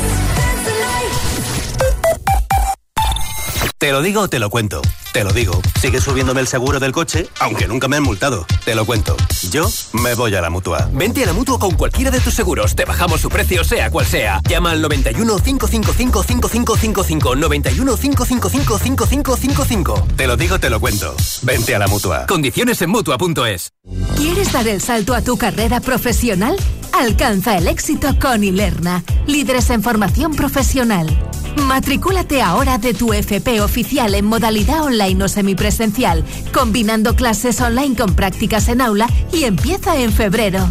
Te 3.77 3.91
lo 3.91 4.01
digo 4.01 4.27
te 4.27 4.39
lo 4.39 4.49
cuento. 4.49 4.81
Te 5.13 5.23
lo 5.23 5.31
digo. 5.31 5.61
Sigue 5.79 6.01
subiéndome 6.01 6.41
el 6.41 6.47
seguro 6.47 6.79
del 6.79 6.91
coche, 6.91 7.29
aunque 7.39 7.67
nunca 7.67 7.87
me 7.87 7.97
han 7.97 8.03
multado. 8.03 8.47
Te 8.65 8.73
lo 8.73 8.83
cuento. 8.83 9.15
Yo 9.51 9.69
me 9.91 10.15
voy 10.15 10.33
a 10.33 10.41
la 10.41 10.49
mutua. 10.49 10.89
Vente 10.91 11.21
a 11.21 11.27
la 11.27 11.33
mutua 11.33 11.59
con 11.59 11.75
cualquiera 11.75 12.09
de 12.09 12.19
tus 12.19 12.33
seguros. 12.33 12.75
Te 12.75 12.83
bajamos 12.83 13.21
su 13.21 13.29
precio, 13.29 13.63
sea 13.63 13.91
cual 13.91 14.07
sea. 14.07 14.41
Llama 14.49 14.71
al 14.71 14.81
91 14.81 15.37
555 15.37 16.23
5555. 16.23 17.35
91 17.35 17.95
555 17.95 18.79
5555. 18.79 20.07
Te 20.15 20.25
lo 20.25 20.35
digo, 20.35 20.59
te 20.59 20.71
lo 20.71 20.79
cuento. 20.79 21.15
Vente 21.43 21.75
a 21.75 21.79
la 21.79 21.87
mutua. 21.87 22.25
Condiciones 22.25 22.81
en 22.81 22.89
mutua.es. 22.89 23.69
¿Quieres 24.17 24.51
dar 24.51 24.67
el 24.67 24.81
salto 24.81 25.13
a 25.13 25.21
tu 25.21 25.37
carrera 25.37 25.79
profesional? 25.79 26.55
Alcanza 26.91 27.55
el 27.55 27.67
éxito 27.67 28.17
con 28.19 28.43
Ilerna, 28.43 29.03
líderes 29.27 29.69
en 29.69 29.83
formación 29.83 30.33
profesional. 30.35 31.07
Matricúlate 31.57 32.41
ahora 32.41 32.77
de 32.77 32.93
tu 32.93 33.13
FP 33.13 33.61
oficial 33.61 34.15
en 34.15 34.25
modalidad 34.25 34.83
online 34.83 35.02
o 35.03 35.27
semipresencial, 35.27 36.23
combinando 36.53 37.15
clases 37.15 37.59
online 37.61 37.95
con 37.95 38.15
prácticas 38.15 38.67
en 38.69 38.81
aula 38.81 39.07
y 39.31 39.43
empieza 39.43 39.95
en 39.97 40.11
febrero. 40.11 40.67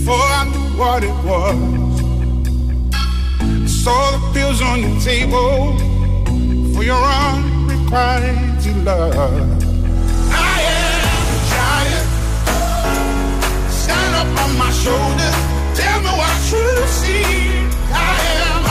before 0.06 0.30
I 0.40 0.44
knew 0.52 0.78
what 0.78 1.02
it 1.02 1.16
was. 1.26 1.56
I 2.94 3.66
saw 3.66 4.10
the 4.12 4.20
pills 4.32 4.62
on 4.62 4.80
the 4.82 5.00
table 5.00 5.76
for 6.72 6.84
your 6.84 7.02
unrequited 7.02 8.84
love. 8.84 9.14
I 10.30 10.58
am 10.78 11.26
a 11.34 11.40
giant. 11.54 12.08
Stand 13.72 14.14
up 14.20 14.30
on 14.44 14.50
my 14.56 14.70
shoulders. 14.70 15.38
Tell 15.74 15.98
me 16.06 16.12
what 16.20 16.36
you 16.52 16.66
see. 16.86 17.24
I 17.90 18.14
am 18.46 18.65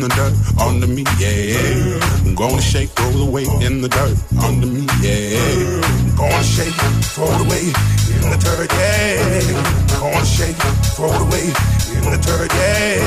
the 0.00 0.08
dirt 0.08 0.34
under 0.60 0.86
me, 0.86 1.04
yeah. 1.18 2.00
I'm 2.24 2.34
gonna 2.34 2.60
shake, 2.60 2.90
roll 2.98 3.24
the 3.24 3.30
weight 3.30 3.48
in 3.60 3.80
the 3.82 3.88
dirt 3.88 4.16
under 4.42 4.66
me, 4.66 4.86
yeah. 5.02 5.36
I'm 5.40 6.16
gonna 6.16 6.42
shake, 6.42 6.74
throw 7.12 7.26
the 7.26 7.44
weight 7.44 7.74
in 8.08 8.30
the 8.30 8.38
dirt, 8.40 8.70
yeah. 8.72 9.20
I'm 9.92 10.12
gonna 10.12 10.24
shake, 10.24 10.56
throw 10.96 11.10
the 11.10 11.24
weight 11.32 11.52
in 11.96 12.04
the 12.08 12.18
dirt, 12.22 12.52
yeah. 12.54 13.02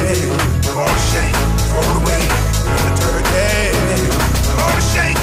I'm 0.65 0.75
gonna 0.77 0.99
shake, 1.09 1.35
throw 1.69 1.81
the 1.81 2.01
weight 2.05 2.31
in 2.67 2.79
the 2.85 2.93
dirt, 3.01 3.25
yeah. 3.33 3.73
I'm 4.49 4.57
gonna 4.59 4.81
shake, 4.93 5.22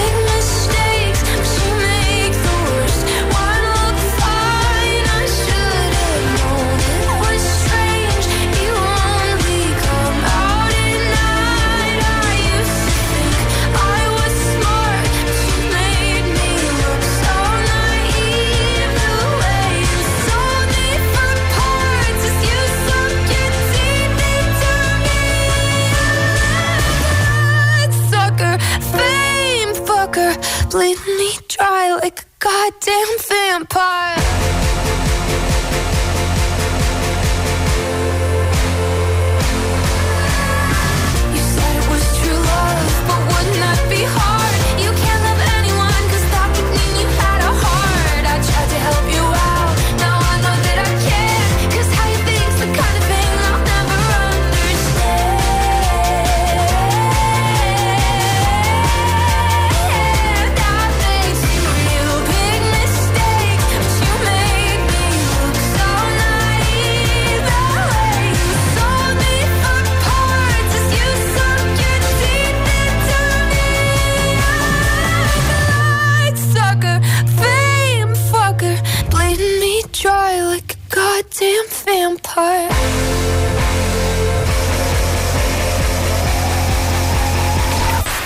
goddamn 32.61 33.17
vampire. 33.27 34.20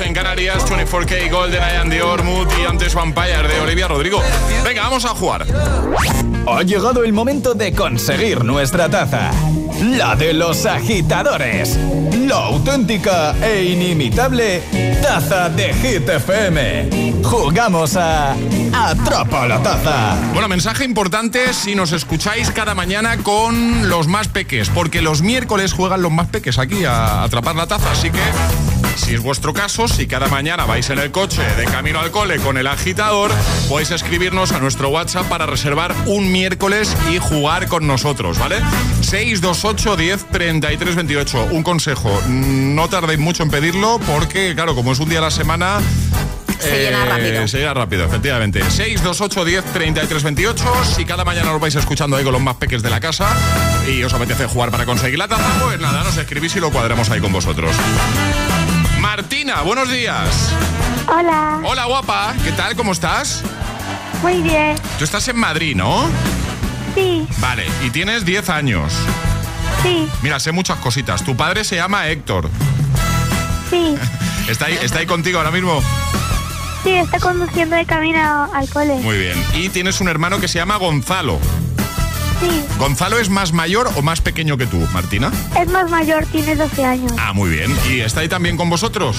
En 0.00 0.12
Canarias, 0.12 0.64
24K 0.66 1.30
Golden, 1.30 1.60
Ian 1.60 1.88
Dior, 1.88 2.22
Mood 2.22 2.48
y 2.60 2.66
antes 2.66 2.94
Vampire 2.94 3.48
de 3.48 3.60
Olivia 3.60 3.88
Rodrigo. 3.88 4.20
Venga, 4.64 4.82
vamos 4.82 5.04
a 5.04 5.10
jugar. 5.10 5.46
Ha 6.46 6.62
llegado 6.62 7.02
el 7.02 7.12
momento 7.12 7.54
de 7.54 7.72
conseguir 7.72 8.44
nuestra 8.44 8.90
taza. 8.90 9.30
La 9.80 10.14
de 10.16 10.34
los 10.34 10.66
agitadores. 10.66 11.78
La 12.26 12.36
auténtica 12.36 13.34
e 13.42 13.64
inimitable 13.64 14.62
taza 15.00 15.48
de 15.48 15.72
Hit 15.72 16.08
FM. 16.08 17.22
Jugamos 17.22 17.96
a 17.96 18.34
Atrapa 18.72 19.46
la 19.46 19.62
taza. 19.62 20.16
Bueno, 20.32 20.48
mensaje 20.48 20.84
importante 20.84 21.54
si 21.54 21.74
nos 21.74 21.92
escucháis 21.92 22.50
cada 22.50 22.74
mañana 22.74 23.18
con 23.18 23.88
los 23.88 24.08
más 24.08 24.28
peques, 24.28 24.68
porque 24.68 25.00
los 25.00 25.22
miércoles 25.22 25.72
juegan 25.72 26.02
los 26.02 26.12
más 26.12 26.26
peques 26.26 26.58
aquí 26.58 26.84
a 26.84 27.22
atrapar 27.22 27.56
la 27.56 27.66
taza, 27.66 27.90
así 27.92 28.10
que 28.10 28.20
si 28.94 29.14
es 29.14 29.20
vuestro 29.20 29.52
caso, 29.52 29.88
si 29.88 30.06
cada 30.06 30.28
mañana 30.28 30.64
vais 30.64 30.88
en 30.90 30.98
el 30.98 31.10
coche 31.10 31.42
de 31.56 31.64
camino 31.64 32.00
al 32.00 32.10
cole 32.10 32.38
con 32.38 32.56
el 32.56 32.66
agitador, 32.66 33.30
podéis 33.68 33.90
escribirnos 33.90 34.52
a 34.52 34.58
nuestro 34.58 34.88
WhatsApp 34.88 35.26
para 35.28 35.46
reservar 35.46 35.94
un 36.06 36.30
miércoles 36.30 36.96
y 37.12 37.18
jugar 37.18 37.68
con 37.68 37.86
nosotros, 37.86 38.38
¿vale? 38.38 38.56
628 39.00 39.96
10 39.96 40.24
33 40.30 40.96
28. 40.96 41.48
Un 41.50 41.62
consejo, 41.62 42.22
no 42.28 42.88
tardéis 42.88 43.18
mucho 43.18 43.42
en 43.42 43.50
pedirlo 43.50 44.00
porque, 44.06 44.54
claro, 44.54 44.74
como 44.74 44.92
es 44.92 44.98
un 45.00 45.08
día 45.08 45.18
a 45.18 45.22
la 45.22 45.30
semana, 45.30 45.80
Se 46.58 46.78
llena 46.78 47.04
rápido. 47.04 47.46
Se 47.48 47.58
llena 47.58 47.74
rápido, 47.74 48.04
efectivamente. 48.06 48.60
628 48.60 49.44
10 49.44 49.64
33 49.72 50.22
28. 50.22 50.64
Si 50.96 51.04
cada 51.04 51.24
mañana 51.24 51.52
os 51.52 51.60
vais 51.60 51.74
escuchando 51.74 52.16
ahí 52.16 52.24
con 52.24 52.32
los 52.32 52.40
más 52.42 52.56
peques 52.56 52.82
de 52.82 52.90
la 52.90 52.98
casa 52.98 53.28
y 53.86 54.02
os 54.02 54.12
apetece 54.14 54.46
jugar 54.46 54.70
para 54.70 54.86
conseguir 54.86 55.18
la 55.18 55.28
taza, 55.28 55.48
pues 55.62 55.78
nada, 55.78 56.02
nos 56.02 56.16
escribís 56.16 56.56
y 56.56 56.60
lo 56.60 56.70
cuadramos 56.70 57.10
ahí 57.10 57.20
con 57.20 57.32
vosotros. 57.32 57.76
Martina, 59.16 59.62
buenos 59.62 59.88
días. 59.90 60.52
Hola, 61.08 61.60
Hola, 61.64 61.86
guapa. 61.86 62.34
¿Qué 62.44 62.52
tal? 62.52 62.76
¿Cómo 62.76 62.92
estás? 62.92 63.42
muy 64.20 64.42
bien. 64.42 64.76
Tú 64.98 65.04
estás 65.04 65.26
en 65.28 65.38
Madrid, 65.38 65.74
¿no? 65.74 66.06
Sí, 66.94 67.26
Vale, 67.38 67.64
y 67.82 67.88
tienes 67.88 68.26
10 68.26 68.50
años. 68.50 68.92
sí, 69.82 70.06
Mira, 70.20 70.38
sé 70.38 70.52
muchas 70.52 70.76
cositas. 70.80 71.24
Tu 71.24 71.34
padre 71.34 71.64
se 71.64 71.76
llama 71.76 72.06
Héctor. 72.08 72.50
sí. 73.70 73.94
¿Está 74.50 74.66
ahí, 74.66 74.78
está 74.82 74.98
ahí 74.98 75.06
contigo 75.06 75.38
ahora 75.38 75.50
mismo? 75.50 75.80
Sí, 76.84 76.90
está 76.90 77.18
conduciendo 77.18 77.74
de 77.74 77.86
camino 77.86 78.50
al 78.52 78.68
cole. 78.68 78.96
Muy 78.96 79.16
bien. 79.16 79.42
Y 79.54 79.70
tienes 79.70 80.02
un 80.02 80.08
hermano 80.08 80.40
que 80.40 80.46
se 80.48 80.58
llama 80.58 80.76
Gonzalo. 80.76 81.40
Sí, 82.40 82.64
¿Gonzalo 82.78 83.18
es 83.18 83.30
más 83.30 83.52
mayor 83.52 83.90
o 83.96 84.02
más 84.02 84.20
pequeño 84.20 84.58
que 84.58 84.66
tú, 84.66 84.78
Martina? 84.92 85.30
es 85.58 85.68
más 85.70 85.90
mayor, 85.90 86.26
tiene 86.26 86.54
12 86.54 86.84
años. 86.84 87.12
Ah, 87.18 87.32
muy 87.32 87.48
bien. 87.50 87.74
¿Y 87.90 88.00
está 88.00 88.20
ahí 88.20 88.28
también 88.28 88.56
con 88.56 88.68
vosotros? 88.68 89.16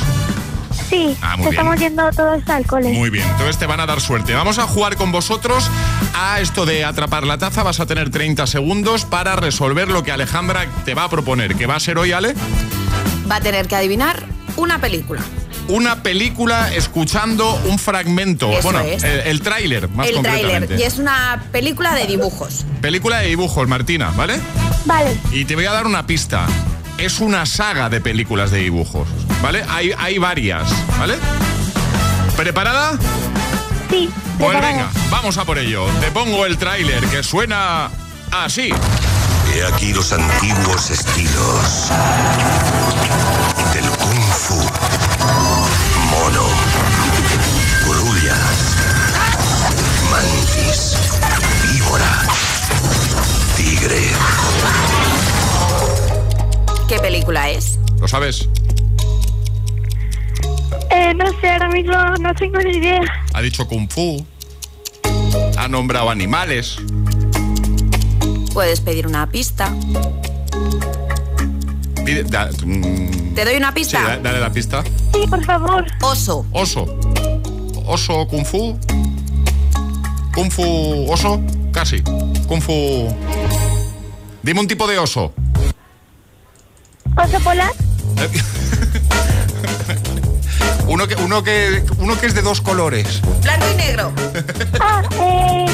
Sí, 0.89 1.17
Ah, 1.21 1.35
muy 1.35 1.47
bien. 1.47 1.53
estamos 1.53 1.79
yendo 1.79 2.09
todos 2.11 2.47
al 2.47 2.65
cole. 2.65 2.93
Muy 2.93 3.09
bien, 3.09 3.27
entonces 3.27 3.57
te 3.57 3.65
van 3.65 3.79
a 3.79 3.85
dar 3.85 3.99
suerte. 3.99 4.33
Vamos 4.33 4.57
a 4.59 4.63
jugar 4.67 4.95
con 4.95 5.11
vosotros 5.11 5.69
a 6.15 6.39
esto 6.39 6.65
de 6.65 6.85
atrapar 6.85 7.25
la 7.25 7.37
taza. 7.37 7.63
Vas 7.63 7.79
a 7.79 7.85
tener 7.85 8.09
30 8.11 8.45
segundos 8.47 9.03
para 9.03 9.35
resolver 9.35 9.89
lo 9.89 10.03
que 10.03 10.11
Alejandra 10.11 10.65
te 10.85 10.93
va 10.93 11.05
a 11.05 11.09
proponer. 11.09 11.55
¿Qué 11.55 11.65
va 11.65 11.75
a 11.75 11.79
ser 11.79 11.97
hoy, 11.97 12.11
Ale? 12.13 12.35
Va 13.29 13.37
a 13.37 13.41
tener 13.41 13.67
que 13.67 13.75
adivinar 13.75 14.23
una 14.55 14.79
película. 14.79 15.21
Una 15.69 16.01
película 16.01 16.73
escuchando 16.73 17.53
un 17.65 17.77
fragmento. 17.77 18.49
Eso 18.51 18.61
bueno, 18.63 18.79
es. 18.81 19.03
el, 19.03 19.19
el 19.21 19.41
tráiler, 19.41 19.89
más 19.89 20.07
el 20.07 20.15
concretamente. 20.15 20.67
tráiler. 20.67 20.79
Y 20.79 20.83
es 20.83 20.97
una 20.97 21.43
película 21.51 21.93
de 21.93 22.05
dibujos. 22.07 22.65
Película 22.81 23.19
de 23.19 23.27
dibujos, 23.27 23.67
Martina, 23.67 24.11
¿vale? 24.15 24.39
Vale, 24.85 25.17
Y 25.31 25.43
te 25.45 25.55
voy 25.55 25.65
a 25.65 25.71
dar 25.73 25.85
una 25.85 26.07
pista. 26.07 26.45
Es 26.97 27.19
una 27.19 27.45
saga 27.45 27.89
de 27.89 27.99
películas 28.01 28.49
de 28.51 28.59
dibujos, 28.59 29.07
¿vale? 29.41 29.63
Hay, 29.69 29.91
hay 29.97 30.17
varias, 30.17 30.69
¿vale? 30.97 31.15
¿Preparada? 32.35 32.97
sí. 33.89 34.09
Pues 34.39 34.51
preparada. 34.51 34.71
venga, 34.71 34.89
vamos 35.09 35.37
a 35.37 35.45
por 35.45 35.57
ello. 35.57 35.85
Te 35.99 36.11
pongo 36.11 36.45
el 36.45 36.57
tráiler 36.57 37.03
que 37.07 37.23
suena 37.23 37.89
así. 38.31 38.69
He 39.55 39.63
aquí 39.73 39.93
los 39.93 40.11
antiguos 40.13 40.89
estilos 40.91 41.89
del 43.73 43.85
Kung 43.89 44.23
Fu. 44.33 44.61
Mono. 46.27 46.43
Grullas. 47.85 48.75
Mantis. 50.11 50.97
Víbora. 51.63 52.23
Tigre. 53.55 54.01
¿Qué 56.89 56.99
película 56.99 57.49
es? 57.49 57.79
¿Lo 58.01 58.09
sabes? 58.09 58.49
Eh, 60.89 61.13
no 61.13 61.25
sé, 61.39 61.49
ahora 61.49 61.69
mismo 61.69 61.93
no 62.19 62.35
tengo 62.35 62.59
ni 62.59 62.71
idea. 62.71 63.01
Ha 63.33 63.41
dicho 63.41 63.65
kung 63.65 63.87
fu. 63.89 64.25
Ha 65.57 65.69
nombrado 65.69 66.09
animales. 66.09 66.75
Puedes 68.53 68.81
pedir 68.81 69.07
una 69.07 69.29
pista. 69.29 69.73
Pide- 72.03 72.23
da- 72.23 72.49
mm, 72.65 73.26
¿Te 73.37 73.45
doy 73.45 73.55
una 73.57 73.71
pista? 73.71 74.01
da- 74.01 74.17
dale 74.17 74.39
la 74.39 74.51
pista. 74.51 74.83
Sí, 75.13 75.27
por 75.29 75.45
favor. 75.45 75.85
Oso. 76.01 76.43
Oso. 76.53 76.87
Oso 77.85 78.27
kung 78.27 78.43
fu. 78.43 78.75
Kung 80.33 80.49
fu 80.51 81.05
oso. 81.07 81.39
Casi. 81.71 82.01
Kung 82.47 82.59
fu. 82.63 83.15
Dime 84.41 84.59
un 84.59 84.67
tipo 84.67 84.87
de 84.87 84.97
oso. 84.97 85.35
¿Oso 87.15 87.39
polar? 87.43 87.71
Uno 90.87 91.07
que, 91.07 91.13
uno 91.15 91.43
que, 91.43 91.83
uno 91.99 92.19
que 92.19 92.25
es 92.25 92.33
de 92.33 92.41
dos 92.41 92.59
colores. 92.61 93.21
Blanco 93.43 93.65
y 93.71 93.75
negro. 93.75 94.11
Ah, 94.79 95.03
eh... 95.21 95.65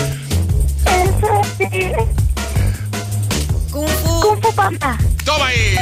Panda. 4.53 4.97
¡Toma 5.25 5.47
ahí! 5.47 5.75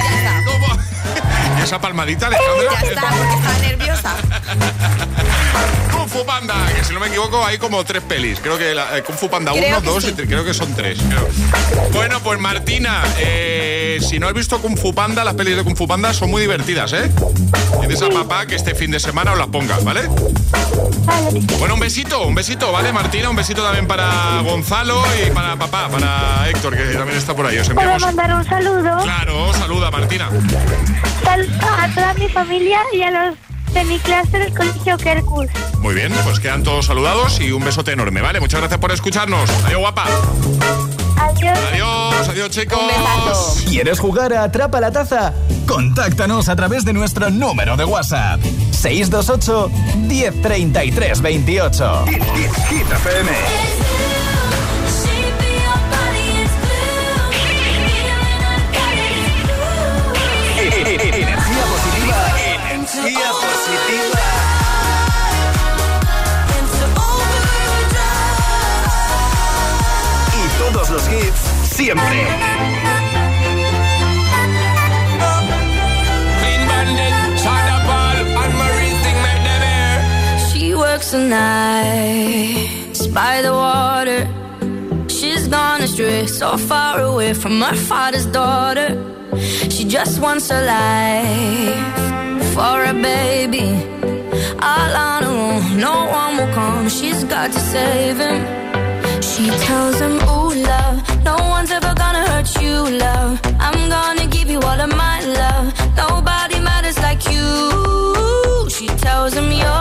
¿Y 1.60 1.62
esa 1.64 1.80
palmadita, 1.80 2.28
Alejandra? 2.28 2.72
Ya 2.72 2.90
está, 2.90 3.02
porque 3.10 3.34
estaba 3.36 3.58
nerviosa. 3.60 4.16
Kung 5.92 6.08
Fu 6.10 6.26
Panda, 6.26 6.56
que 6.76 6.84
si 6.84 6.94
no 6.94 7.00
me 7.00 7.08
equivoco 7.08 7.46
hay 7.46 7.58
como 7.58 7.84
tres 7.84 8.02
pelis. 8.04 8.40
Creo 8.40 8.58
que 8.58 8.74
la, 8.74 8.98
eh, 8.98 9.04
Kung 9.04 9.18
Fu 9.18 9.30
Panda 9.30 9.52
Creo 9.52 9.78
1, 9.80 9.82
que 9.82 9.88
2 9.88 10.04
sí. 10.04 10.10
y 10.10 10.14
3, 10.14 10.28
creo 10.28 10.46
que 10.46 10.54
son 10.54 10.74
tres. 10.76 11.00
creo. 11.08 11.28
Bueno, 11.94 12.20
pues 12.22 12.40
Martina, 12.40 13.04
eh, 13.18 14.00
si 14.02 14.20
no 14.20 14.28
has 14.28 14.34
visto 14.34 14.60
Kung 14.62 14.78
Fu 14.78 14.94
Panda, 14.94 15.24
las 15.24 15.36
pelis 15.36 15.56
de 15.56 15.64
Kung 15.64 15.76
Fu 15.76 15.88
Panda 15.88 16.14
son 16.14 16.30
muy 16.32 16.42
divertidas, 16.42 16.94
¿eh? 16.94 17.12
Dices 17.88 18.04
a 18.04 18.10
papá 18.10 18.46
que 18.46 18.56
este 18.56 18.74
fin 18.76 18.92
de 18.92 19.00
semana 19.00 19.34
os 19.34 19.38
las 19.38 19.48
ponga, 19.48 19.78
¿vale? 19.80 20.02
Bueno, 21.60 21.74
un 21.76 21.80
besito, 21.80 22.22
un 22.24 22.36
besito, 22.36 22.72
¿vale, 22.72 22.92
Martina? 22.94 23.30
Un 23.30 23.36
besito 23.36 23.64
también 23.64 23.88
para 23.88 24.42
Gonzalo 24.44 25.02
y 25.26 25.30
para 25.32 25.56
papá, 25.56 25.90
para 25.90 26.48
Héctor, 26.50 26.76
que 26.76 26.84
también 26.94 27.18
está 27.18 27.36
por 27.36 27.46
ahí. 27.46 27.58
Os 27.58 27.68
¿Puedo 27.70 27.82
enviamos... 27.82 28.02
mandar 28.16 28.36
un 28.36 28.46
saludo? 28.46 28.98
Claro, 29.04 29.54
saluda, 29.54 29.92
Martina. 29.92 30.30
Sal- 31.24 31.50
a 31.80 31.88
toda 31.94 32.14
mi 32.16 32.28
familia 32.30 32.80
y 32.94 33.02
a 33.04 33.12
los 33.12 33.36
de 33.74 33.84
mi 33.86 33.98
clase 34.00 34.38
del 34.38 34.54
colegio 34.54 34.98
Kerkus. 34.98 35.48
Muy 35.80 35.96
bien, 35.96 36.14
pues 36.24 36.40
quedan 36.40 36.64
todos 36.64 36.86
saludados 36.86 37.40
y 37.40 37.52
un 37.52 37.64
besote 37.64 37.92
enorme, 37.94 38.22
¿vale? 38.22 38.40
Muchas 38.40 38.60
gracias 38.60 38.80
por 38.80 38.92
escucharnos. 38.92 39.50
Adiós, 39.66 39.80
guapa. 39.80 40.06
Adiós. 41.32 41.58
Adiós, 41.72 42.30
adiós, 42.30 42.50
chicos. 42.50 43.64
¿Quieres 43.68 44.00
jugar 44.00 44.34
a 44.34 44.44
Atrapa 44.44 44.80
la 44.80 44.92
Taza? 44.92 45.34
Contáctanos 45.68 46.50
a 46.50 46.56
través 46.56 46.84
de 46.84 46.94
nuestro 46.94 47.30
número 47.30 47.78
de 47.78 47.86
WhatsApp. 47.86 48.42
628 48.72 49.72
1033 49.96 51.22
28. 51.22 52.06
Hit 52.70 52.92
FM. 52.92 53.32
Energía 60.58 61.64
positiva. 61.66 62.22
Energía 62.72 63.32
positiva. 63.32 64.31
Los 70.92 71.08
hits 71.08 71.42
siempre. 71.76 72.20
Clean 76.40 76.62
bandit, 76.68 77.14
Shonda 77.42 77.78
Paul, 77.88 78.18
and 78.42 78.54
Marie 78.62 78.96
thing 79.04 79.18
make 79.28 79.44
them 79.50 79.64
air. 79.80 79.98
She 80.50 80.76
works 80.76 81.12
the 81.12 81.20
nights 81.20 83.08
by 83.08 83.42
the 83.42 83.54
water. 83.54 84.28
She's 85.08 85.48
gone 85.48 85.82
astray, 85.82 86.28
so 86.28 86.58
far 86.58 87.00
away 87.00 87.34
from 87.34 87.62
her 87.62 87.76
father's 87.76 88.26
daughter. 88.26 88.90
She 89.70 89.86
just 89.86 90.20
wants 90.20 90.52
a 90.52 90.62
life 90.76 92.46
for 92.54 92.84
a 92.84 92.94
baby. 92.94 93.68
All 94.62 94.94
on 95.10 95.24
her 95.24 95.38
own, 95.48 95.80
no 95.80 95.96
one 96.20 96.38
will 96.38 96.54
come. 96.54 96.90
She's 96.90 97.24
got 97.24 97.52
to 97.54 97.60
save 97.60 98.18
him. 98.18 98.71
She 99.42 99.50
tells 99.50 100.00
him, 100.00 100.18
Ooh, 100.30 100.54
love, 100.54 101.24
no 101.24 101.36
one's 101.50 101.72
ever 101.72 101.96
gonna 101.96 102.24
hurt 102.30 102.62
you, 102.62 102.76
love. 103.00 103.40
I'm 103.60 103.90
gonna 103.90 104.28
give 104.28 104.48
you 104.52 104.60
all 104.60 104.80
of 104.80 104.96
my 104.96 105.20
love. 105.26 105.74
Nobody 105.98 106.60
matters 106.60 107.00
like 107.00 107.26
you. 107.26 108.70
She 108.70 108.86
tells 108.86 109.34
him, 109.34 109.52
Your 109.52 109.81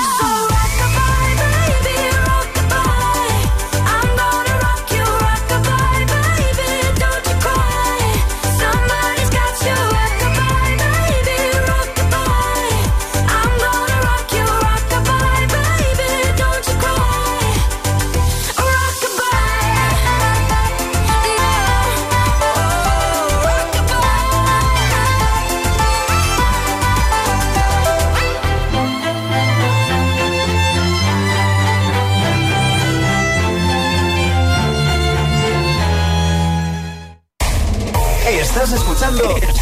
look. 39.11 39.60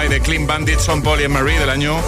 Lullaby 0.00 0.14
de 0.14 0.20
Clean 0.22 0.46
Bandit 0.46 0.78
son 0.78 1.02
Paul 1.02 1.20
y 1.20 1.28
Marie 1.28 1.58
del 1.58 1.68
año 1.68 2.00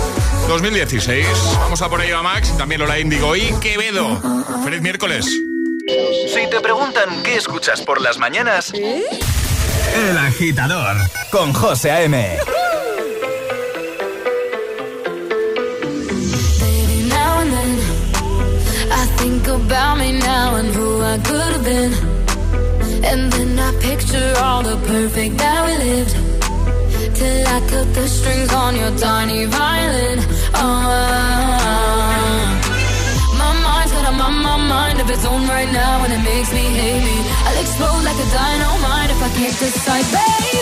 2016. 0.49 1.27
Vamos 1.59 1.83
a 1.83 1.91
por 1.91 2.01
ello 2.01 2.19
a 2.19 2.23
Max, 2.23 2.57
también 2.57 2.81
Lola 2.81 2.99
Indigo 2.99 3.37
y 3.37 3.53
Quevedo. 3.61 4.19
¡Feliz 4.65 4.81
miércoles! 4.81 5.27
Si 5.27 6.51
te 6.51 6.61
preguntan 6.63 7.23
qué 7.23 7.37
escuchas 7.37 7.83
por 7.83 8.01
las 8.01 8.17
mañanas, 8.19 8.73
¿Eh? 8.73 9.03
El 10.09 10.17
Agitador 10.17 10.97
con 11.31 11.53
José 11.53 11.91
A.M. 11.91 12.39
and 23.05 23.33
then 23.33 23.59
I 23.59 23.73
picture 23.81 24.33
all 24.39 24.63
the 24.63 24.77
perfect 24.87 25.37
that 25.37 25.67
we 25.67 25.77
lived. 25.85 26.32
till 27.23 27.47
I 27.57 27.59
cut 27.71 27.89
the 27.95 28.07
strings 28.17 28.53
on 28.53 28.73
your 28.83 28.93
tiny 28.99 29.41
violin. 29.59 30.19
Oh, 30.63 30.73
my 33.41 33.51
mind's 33.65 33.93
got 33.97 34.05
a 34.11 34.13
my, 34.21 34.29
my 34.49 34.57
mind 34.75 34.99
of 35.03 35.09
its 35.15 35.25
own 35.33 35.43
right 35.57 35.71
now, 35.83 36.05
and 36.05 36.13
it 36.17 36.23
makes 36.31 36.51
me 36.59 36.65
hate 36.81 37.03
me. 37.09 37.17
I'll 37.47 37.61
explode 37.65 38.03
like 38.09 38.19
a 38.27 38.29
dynamite 38.39 39.11
if 39.15 39.21
I 39.29 39.31
can't 39.39 39.57
decide, 39.65 40.07
baby. 40.17 40.62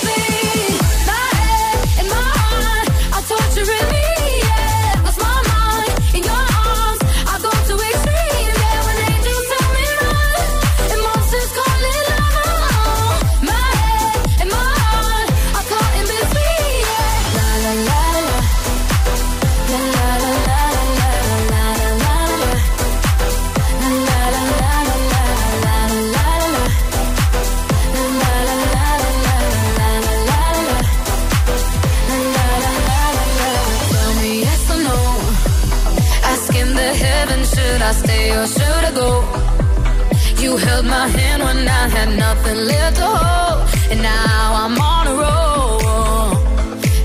held 40.80 40.86
my 40.86 41.08
hand 41.08 41.42
when 41.42 41.68
I 41.68 41.88
had 41.88 42.08
nothing 42.16 42.56
left 42.66 42.96
to 42.96 43.04
hold. 43.04 43.68
And 43.90 44.02
now 44.02 44.54
I'm 44.62 44.78
on 44.78 45.06
a 45.06 45.14
roll. 45.22 45.80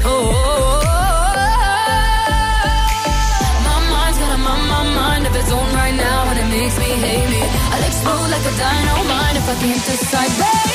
Oh, 0.03 0.11
oh, 0.11 0.31
oh. 0.31 0.81
my 3.67 3.77
mind's 3.91 4.17
got 4.19 4.31
a 4.35 4.41
mind 5.01 5.23
of 5.27 5.35
its 5.35 5.51
own 5.51 5.69
right 5.73 5.95
now, 5.95 6.29
and 6.29 6.39
it 6.43 6.49
makes 6.57 6.77
me 6.79 6.89
hate 7.05 7.29
me. 7.29 7.41
I'll 7.71 7.85
explode 7.89 8.29
like 8.33 8.45
a 8.51 8.53
dynamite 8.63 9.35
if 9.41 9.49
I 9.49 9.55
can't 9.61 9.83
decide, 9.85 10.33
baby. 10.39 10.74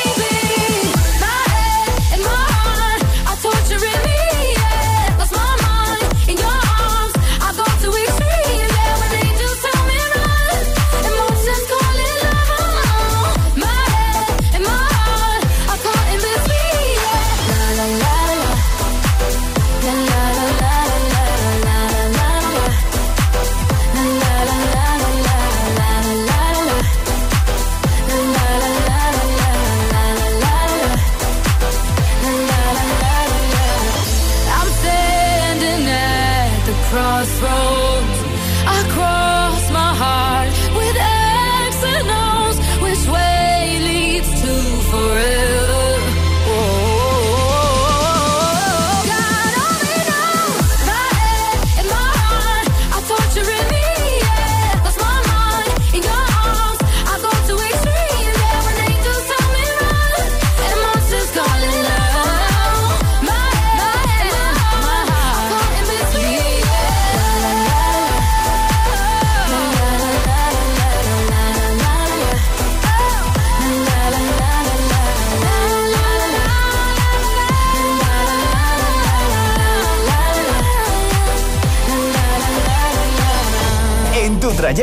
crossroads 37.21 37.90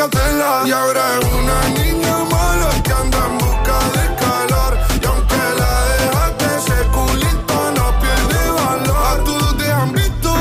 Y 0.00 0.72
ahora 0.72 1.02
es 1.20 1.26
una 1.26 1.68
niña 1.78 2.24
mala 2.30 2.70
que 2.82 2.90
anda 2.90 3.18
en 3.18 3.36
busca 3.36 3.78
de 3.96 4.16
calor. 4.16 4.78
Y 4.98 5.04
aunque 5.04 5.36
la 5.58 5.72
dejaste, 5.92 6.46
ese 6.56 6.88
culito 6.88 7.72
no 7.76 8.00
pierde 8.00 8.50
valor. 8.50 8.96
A 8.96 9.24
todos 9.24 9.58
te 9.58 9.70
han 9.70 9.92
visto. 9.92 10.32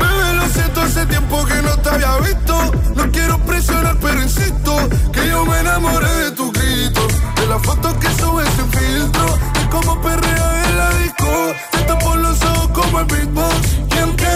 Bebé, 0.00 0.34
lo 0.34 0.48
siento, 0.50 0.82
hace 0.82 1.06
tiempo 1.06 1.42
que 1.46 1.62
no 1.62 1.78
te 1.78 1.88
había 1.88 2.16
visto. 2.18 2.72
No 2.94 3.10
quiero 3.10 3.38
presionar, 3.38 3.96
pero 4.02 4.20
insisto 4.20 4.76
que 5.10 5.26
yo 5.26 5.46
me 5.46 5.58
enamoré 5.58 6.12
de 6.24 6.30
tus 6.32 6.52
gritos. 6.52 7.10
De 7.36 7.46
las 7.46 7.62
fotos 7.62 7.94
que 7.94 8.08
subes 8.20 8.50
sin 8.50 8.70
filtro. 8.70 9.38
De 9.54 9.68
cómo 9.70 9.98
perrea 10.02 10.68
en 10.68 10.76
la 10.76 10.90
disco. 10.90 11.54
Te 11.70 11.78
tapo 11.84 12.16
los 12.16 12.42
ojos 12.42 12.68
como 12.74 13.00
el 13.00 13.06
beatbox. 13.06 13.77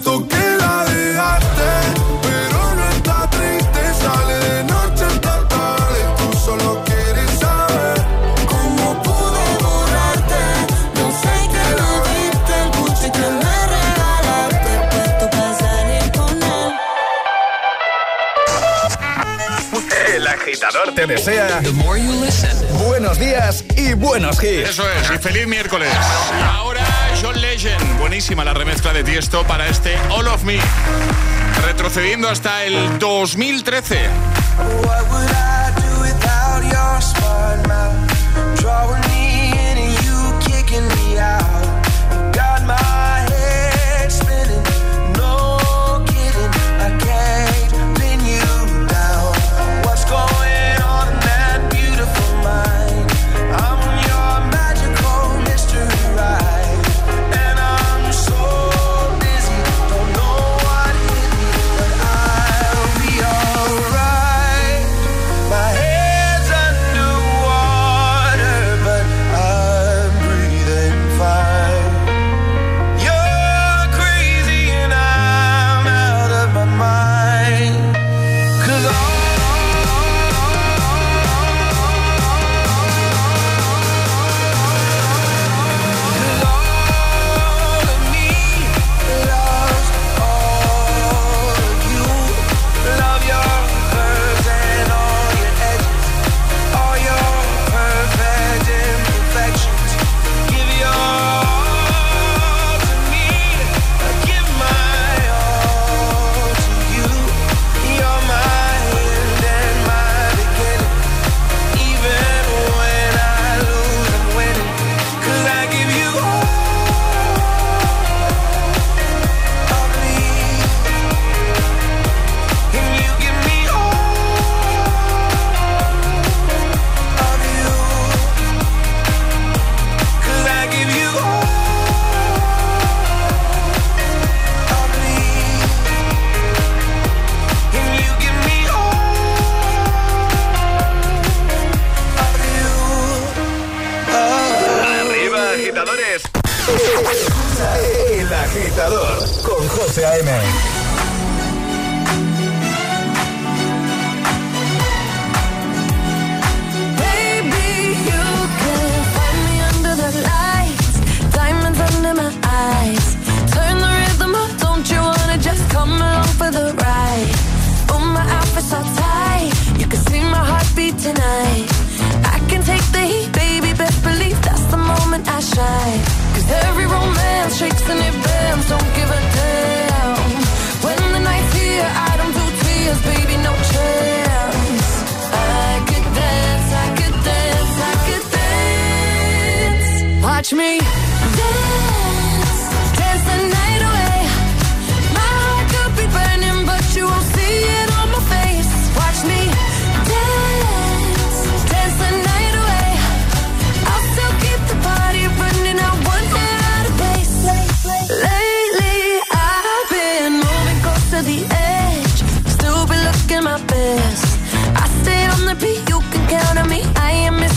El 0.00 0.04
tonto 0.04 0.28
que 0.28 0.56
la 0.56 0.84
dejaste, 0.84 1.70
pero 2.22 2.74
no 2.74 2.84
está 2.88 3.28
triste, 3.28 3.80
sale 4.00 4.34
de 4.38 4.64
noche 4.64 5.04
hasta 5.04 5.46
tarde. 5.48 6.00
Tú 6.16 6.38
solo 6.38 6.82
quieres 6.86 7.30
saber 7.38 8.00
¿Cómo 8.48 9.02
pude 9.02 9.44
borrarte? 9.60 10.42
Yo 10.96 11.06
sé 11.20 11.34
que 11.52 11.64
me 11.76 11.90
viste 12.08 12.54
el 12.62 12.68
Gucci 12.78 13.08
que 13.10 13.26
me 13.42 13.56
regalaste. 13.76 14.72
Puesto 14.90 15.24
para 15.30 15.52
salir 15.58 16.06
con 16.12 16.34
él. 16.42 16.72
El 20.16 20.26
agitador 20.26 20.94
te 20.94 21.06
desea 21.06 21.60
buenos 22.86 23.18
días 23.18 23.64
y 23.76 23.92
buenos 23.92 24.42
hits. 24.42 24.70
Eso 24.70 24.84
es, 24.90 25.10
y 25.14 25.18
feliz 25.18 25.46
miércoles. 25.46 25.90
Y 26.38 26.42
ahora 26.42 26.89
buenísima 28.00 28.44
la 28.44 28.54
remezcla 28.54 28.92
de 28.94 29.04
Tiesto 29.04 29.44
para 29.44 29.68
este 29.68 29.96
All 30.08 30.26
of 30.26 30.42
Me. 30.44 30.58
Retrocediendo 31.66 32.28
hasta 32.28 32.64
el 32.64 32.98
2013. 32.98 34.08
What 34.82 35.10
would 35.10 35.30
I 35.30 35.80
do 35.80 36.00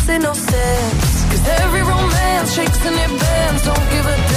makes 0.08 0.24
no 0.24 0.34
sense. 0.34 1.26
Cause 1.26 1.48
every 1.62 1.82
romance 1.82 2.54
shakes 2.54 2.86
and 2.86 2.96
it 2.96 3.20
bends. 3.20 3.66
Don't 3.66 3.90
give 3.92 4.06
a 4.06 4.33